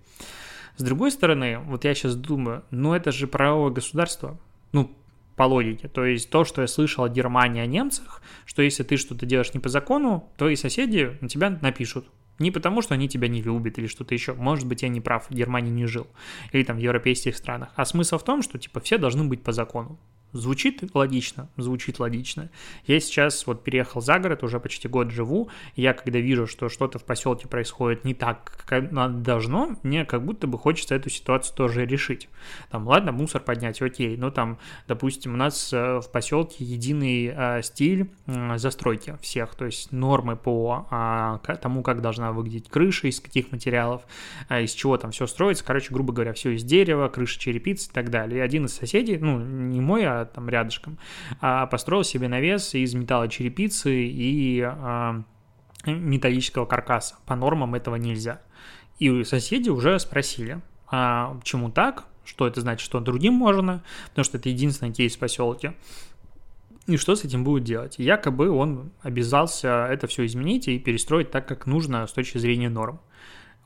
С 0.76 0.82
другой 0.82 1.10
стороны, 1.10 1.58
вот 1.58 1.84
я 1.84 1.94
сейчас 1.94 2.16
думаю, 2.16 2.62
ну 2.70 2.92
это 2.92 3.10
же 3.10 3.26
правовое 3.26 3.70
государство, 3.70 4.38
ну 4.72 4.94
по 5.36 5.44
логике. 5.44 5.88
То 5.88 6.04
есть 6.04 6.30
то, 6.30 6.44
что 6.44 6.62
я 6.62 6.68
слышал 6.68 7.04
о 7.04 7.08
Германии, 7.08 7.62
о 7.62 7.66
немцах, 7.66 8.22
что 8.44 8.62
если 8.62 8.82
ты 8.82 8.96
что-то 8.96 9.26
делаешь 9.26 9.54
не 9.54 9.60
по 9.60 9.68
закону, 9.68 10.30
твои 10.36 10.56
соседи 10.56 11.16
на 11.20 11.28
тебя 11.28 11.50
напишут. 11.60 12.06
Не 12.38 12.50
потому, 12.50 12.82
что 12.82 12.94
они 12.94 13.08
тебя 13.08 13.28
не 13.28 13.42
любят 13.42 13.78
или 13.78 13.86
что-то 13.86 14.14
еще. 14.14 14.34
Может 14.34 14.66
быть, 14.66 14.82
я 14.82 14.88
не 14.88 15.00
прав, 15.00 15.26
в 15.28 15.34
Германии 15.34 15.70
не 15.70 15.86
жил. 15.86 16.06
Или 16.52 16.64
там 16.64 16.76
в 16.76 16.80
европейских 16.80 17.36
странах. 17.36 17.70
А 17.76 17.84
смысл 17.84 18.18
в 18.18 18.24
том, 18.24 18.42
что 18.42 18.58
типа 18.58 18.80
все 18.80 18.98
должны 18.98 19.24
быть 19.24 19.42
по 19.42 19.52
закону. 19.52 19.98
Звучит 20.32 20.82
логично, 20.94 21.48
звучит 21.56 21.98
логично. 21.98 22.50
Я 22.86 23.00
сейчас 23.00 23.46
вот 23.46 23.64
переехал 23.64 24.00
за 24.00 24.18
город, 24.18 24.42
уже 24.42 24.60
почти 24.60 24.86
год 24.86 25.10
живу, 25.10 25.48
и 25.76 25.82
я 25.82 25.94
когда 25.94 26.18
вижу, 26.18 26.46
что 26.46 26.68
что-то 26.68 26.98
в 26.98 27.04
поселке 27.04 27.48
происходит 27.48 28.04
не 28.04 28.12
так, 28.12 28.64
как 28.66 28.90
должно, 29.22 29.76
мне 29.82 30.04
как 30.04 30.24
будто 30.24 30.46
бы 30.46 30.58
хочется 30.58 30.94
эту 30.94 31.08
ситуацию 31.10 31.56
тоже 31.56 31.86
решить. 31.86 32.28
Там, 32.70 32.86
ладно, 32.86 33.12
мусор 33.12 33.40
поднять, 33.40 33.80
окей, 33.80 34.16
но 34.16 34.30
там, 34.30 34.58
допустим, 34.86 35.34
у 35.34 35.36
нас 35.36 35.72
э, 35.72 36.00
в 36.00 36.10
поселке 36.10 36.64
единый 36.64 37.32
э, 37.34 37.62
стиль 37.62 38.10
застройки 38.56 39.16
всех, 39.22 39.54
то 39.54 39.64
есть 39.64 39.92
нормы 39.92 40.36
по 40.36 40.86
э, 40.90 41.56
тому, 41.56 41.82
как 41.82 42.02
должна 42.02 42.32
выглядеть 42.32 42.68
крыша, 42.68 43.08
из 43.08 43.20
каких 43.20 43.52
материалов, 43.52 44.02
э, 44.48 44.64
из 44.64 44.72
чего 44.72 44.98
там 44.98 45.12
все 45.12 45.26
строится, 45.26 45.64
короче, 45.64 45.94
грубо 45.94 46.12
говоря, 46.12 46.32
все 46.32 46.50
из 46.50 46.64
дерева, 46.64 47.08
крыша 47.08 47.38
черепицы 47.38 47.88
и 47.88 47.92
так 47.92 48.10
далее. 48.10 48.38
И 48.38 48.42
один 48.42 48.66
из 48.66 48.74
соседей, 48.74 49.18
ну, 49.18 49.38
не 49.38 49.80
мой, 49.80 50.04
а 50.04 50.15
там 50.24 50.48
рядышком, 50.48 50.98
а 51.40 51.66
построил 51.66 52.04
себе 52.04 52.28
навес 52.28 52.74
из 52.74 52.94
металлочерепицы 52.94 53.94
и 53.94 54.62
а, 54.62 55.22
металлического 55.84 56.66
каркаса. 56.66 57.16
По 57.26 57.36
нормам 57.36 57.74
этого 57.74 57.96
нельзя. 57.96 58.40
И 58.98 59.24
соседи 59.24 59.68
уже 59.68 59.98
спросили, 59.98 60.60
а 60.88 61.34
почему 61.34 61.70
так? 61.70 62.04
Что 62.24 62.46
это 62.46 62.60
значит, 62.60 62.84
что 62.84 63.00
другим 63.00 63.34
можно? 63.34 63.82
Потому 64.08 64.24
что 64.24 64.38
это 64.38 64.48
единственный 64.48 64.92
кейс 64.92 65.16
в 65.16 65.18
поселке. 65.18 65.74
И 66.86 66.96
что 66.96 67.16
с 67.16 67.24
этим 67.24 67.44
будет 67.44 67.64
делать? 67.64 67.96
Якобы 67.98 68.48
он 68.48 68.92
обязался 69.02 69.86
это 69.86 70.06
все 70.06 70.24
изменить 70.24 70.68
и 70.68 70.78
перестроить 70.78 71.30
так, 71.30 71.46
как 71.46 71.66
нужно 71.66 72.06
с 72.06 72.12
точки 72.12 72.38
зрения 72.38 72.68
норм. 72.68 73.00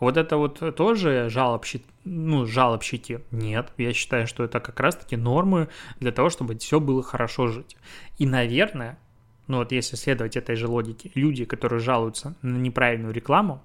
Вот 0.00 0.16
это 0.16 0.38
вот 0.38 0.74
тоже 0.74 1.28
жалобщик, 1.28 1.84
ну, 2.04 2.46
жалобщики. 2.46 3.20
Нет, 3.30 3.70
я 3.76 3.92
считаю, 3.92 4.26
что 4.26 4.42
это 4.42 4.58
как 4.58 4.80
раз-таки 4.80 5.16
нормы 5.16 5.68
для 6.00 6.10
того, 6.10 6.30
чтобы 6.30 6.58
все 6.58 6.80
было 6.80 7.02
хорошо 7.02 7.48
жить. 7.48 7.76
И, 8.18 8.26
наверное, 8.26 8.98
ну 9.46 9.58
вот 9.58 9.72
если 9.72 9.96
следовать 9.96 10.36
этой 10.36 10.56
же 10.56 10.68
логике, 10.68 11.10
люди, 11.14 11.44
которые 11.44 11.80
жалуются 11.80 12.34
на 12.40 12.56
неправильную 12.56 13.12
рекламу, 13.12 13.62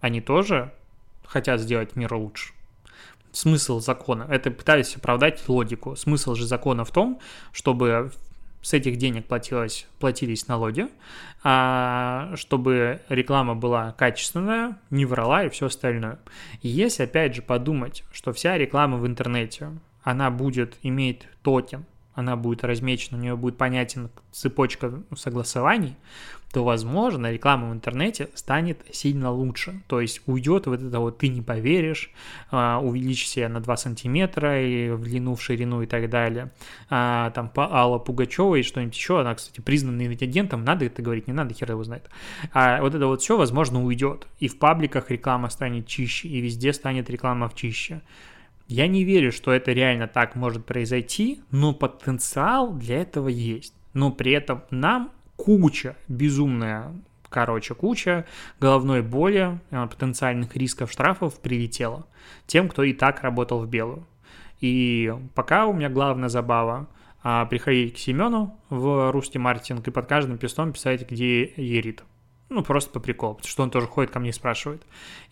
они 0.00 0.20
тоже 0.20 0.72
хотят 1.24 1.60
сделать 1.60 1.94
мир 1.96 2.12
лучше. 2.14 2.52
Смысл 3.30 3.78
закона, 3.78 4.26
это 4.28 4.50
пытаюсь 4.50 4.96
оправдать 4.96 5.48
логику. 5.48 5.94
Смысл 5.96 6.34
же 6.34 6.46
закона 6.46 6.84
в 6.84 6.90
том, 6.90 7.20
чтобы 7.52 8.10
с 8.62 8.72
этих 8.72 8.96
денег 8.96 9.26
платилось, 9.26 9.86
платились 9.98 10.48
налоги, 10.48 10.88
а, 11.42 12.32
чтобы 12.34 13.00
реклама 13.08 13.54
была 13.54 13.92
качественная, 13.92 14.78
не 14.90 15.06
врала 15.06 15.44
и 15.44 15.48
все 15.48 15.66
остальное. 15.66 16.18
И 16.62 16.68
если 16.68 17.04
опять 17.04 17.34
же 17.34 17.42
подумать, 17.42 18.04
что 18.12 18.32
вся 18.32 18.58
реклама 18.58 18.98
в 18.98 19.06
интернете, 19.06 19.70
она 20.02 20.30
будет 20.30 20.76
иметь 20.82 21.28
токен, 21.42 21.84
она 22.18 22.34
будет 22.34 22.64
размечена, 22.64 23.16
у 23.16 23.20
нее 23.20 23.36
будет 23.36 23.56
понятен 23.56 24.10
цепочка 24.32 24.92
согласований, 25.16 25.94
то, 26.52 26.64
возможно, 26.64 27.30
реклама 27.30 27.70
в 27.70 27.72
интернете 27.72 28.28
станет 28.34 28.80
сильно 28.90 29.30
лучше. 29.30 29.82
То 29.86 30.00
есть 30.00 30.22
уйдет 30.26 30.66
вот 30.66 30.82
это 30.82 30.98
вот 30.98 31.18
«ты 31.18 31.28
не 31.28 31.42
поверишь», 31.42 32.10
а, 32.50 32.80
увеличься 32.80 33.48
на 33.48 33.60
2 33.60 33.76
сантиметра 33.76 34.60
и 34.60 34.90
в 34.90 35.04
длину, 35.04 35.36
в 35.36 35.42
ширину 35.42 35.82
и 35.82 35.86
так 35.86 36.10
далее. 36.10 36.50
А, 36.90 37.30
там 37.30 37.50
по 37.50 37.72
Алла 37.72 37.98
Пугачева 38.00 38.56
и 38.56 38.64
что-нибудь 38.64 38.96
еще, 38.96 39.20
она, 39.20 39.36
кстати, 39.36 39.60
признанный 39.60 40.08
агентом, 40.08 40.64
надо 40.64 40.86
это 40.86 41.02
говорить, 41.02 41.28
не 41.28 41.32
надо, 41.32 41.54
хер 41.54 41.70
его 41.70 41.84
знает. 41.84 42.10
А 42.52 42.80
вот 42.80 42.96
это 42.96 43.06
вот 43.06 43.22
все, 43.22 43.36
возможно, 43.36 43.84
уйдет. 43.84 44.26
И 44.40 44.48
в 44.48 44.58
пабликах 44.58 45.12
реклама 45.12 45.50
станет 45.50 45.86
чище, 45.86 46.26
и 46.26 46.40
везде 46.40 46.72
станет 46.72 47.08
реклама 47.10 47.48
в 47.48 47.54
чище. 47.54 48.00
Я 48.68 48.86
не 48.86 49.02
верю, 49.02 49.32
что 49.32 49.50
это 49.50 49.72
реально 49.72 50.06
так 50.06 50.36
может 50.36 50.66
произойти, 50.66 51.40
но 51.50 51.72
потенциал 51.72 52.72
для 52.74 53.00
этого 53.00 53.28
есть. 53.28 53.74
Но 53.94 54.12
при 54.12 54.32
этом 54.32 54.62
нам 54.70 55.10
куча, 55.36 55.96
безумная, 56.06 56.92
короче, 57.30 57.74
куча 57.74 58.26
головной 58.60 59.00
боли, 59.02 59.58
э, 59.70 59.86
потенциальных 59.86 60.54
рисков 60.54 60.92
штрафов 60.92 61.40
прилетела 61.40 62.06
тем, 62.46 62.68
кто 62.68 62.82
и 62.82 62.92
так 62.92 63.22
работал 63.22 63.60
в 63.60 63.68
белую. 63.68 64.06
И 64.60 65.14
пока 65.34 65.66
у 65.66 65.72
меня 65.72 65.88
главная 65.88 66.28
забава 66.28 66.88
а, 67.22 67.46
приходить 67.46 67.94
к 67.94 67.98
Семену 67.98 68.58
в 68.68 69.10
русский 69.12 69.38
маркетинг 69.38 69.86
и 69.88 69.90
под 69.90 70.06
каждым 70.06 70.36
пистом 70.36 70.72
писать, 70.72 71.08
где 71.08 71.52
ерит. 71.56 72.02
Ну, 72.50 72.62
просто 72.62 72.90
по 72.90 73.00
приколу, 73.00 73.34
потому 73.34 73.50
что 73.50 73.62
он 73.62 73.70
тоже 73.70 73.86
ходит 73.86 74.10
ко 74.10 74.20
мне 74.20 74.30
и 74.30 74.32
спрашивает. 74.32 74.82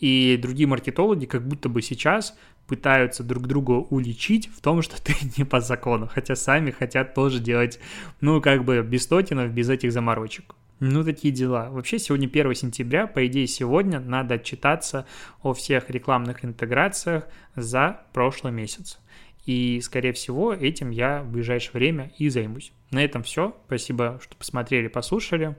И 0.00 0.38
другие 0.40 0.66
маркетологи 0.66 1.24
как 1.24 1.46
будто 1.46 1.68
бы 1.68 1.80
сейчас 1.80 2.36
пытаются 2.66 3.22
друг 3.22 3.46
друга 3.46 3.72
уличить 3.72 4.48
в 4.48 4.60
том, 4.60 4.82
что 4.82 5.02
ты 5.02 5.14
не 5.36 5.44
по 5.44 5.60
закону, 5.60 6.08
хотя 6.12 6.36
сами 6.36 6.70
хотят 6.70 7.14
тоже 7.14 7.40
делать, 7.40 7.78
ну, 8.20 8.40
как 8.40 8.64
бы 8.64 8.82
без 8.82 9.06
тотинов, 9.06 9.50
без 9.52 9.70
этих 9.70 9.92
заморочек. 9.92 10.54
Ну, 10.78 11.04
такие 11.04 11.32
дела. 11.32 11.70
Вообще, 11.70 11.98
сегодня 11.98 12.26
1 12.26 12.54
сентября, 12.54 13.06
по 13.06 13.26
идее, 13.26 13.46
сегодня 13.46 13.98
надо 13.98 14.34
отчитаться 14.34 15.06
о 15.42 15.54
всех 15.54 15.88
рекламных 15.88 16.44
интеграциях 16.44 17.24
за 17.54 18.02
прошлый 18.12 18.52
месяц. 18.52 18.98
И, 19.46 19.80
скорее 19.80 20.12
всего, 20.12 20.52
этим 20.52 20.90
я 20.90 21.22
в 21.22 21.30
ближайшее 21.30 21.72
время 21.72 22.12
и 22.18 22.28
займусь. 22.28 22.72
На 22.90 23.02
этом 23.02 23.22
все. 23.22 23.56
Спасибо, 23.66 24.20
что 24.22 24.36
посмотрели, 24.36 24.88
послушали. 24.88 25.56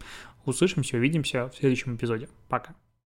Услышимся, 0.47 0.95
увидимся 0.95 1.49
в 1.49 1.55
следующем 1.57 1.97
эпизоде. 1.97 2.29
Пока. 2.47 2.73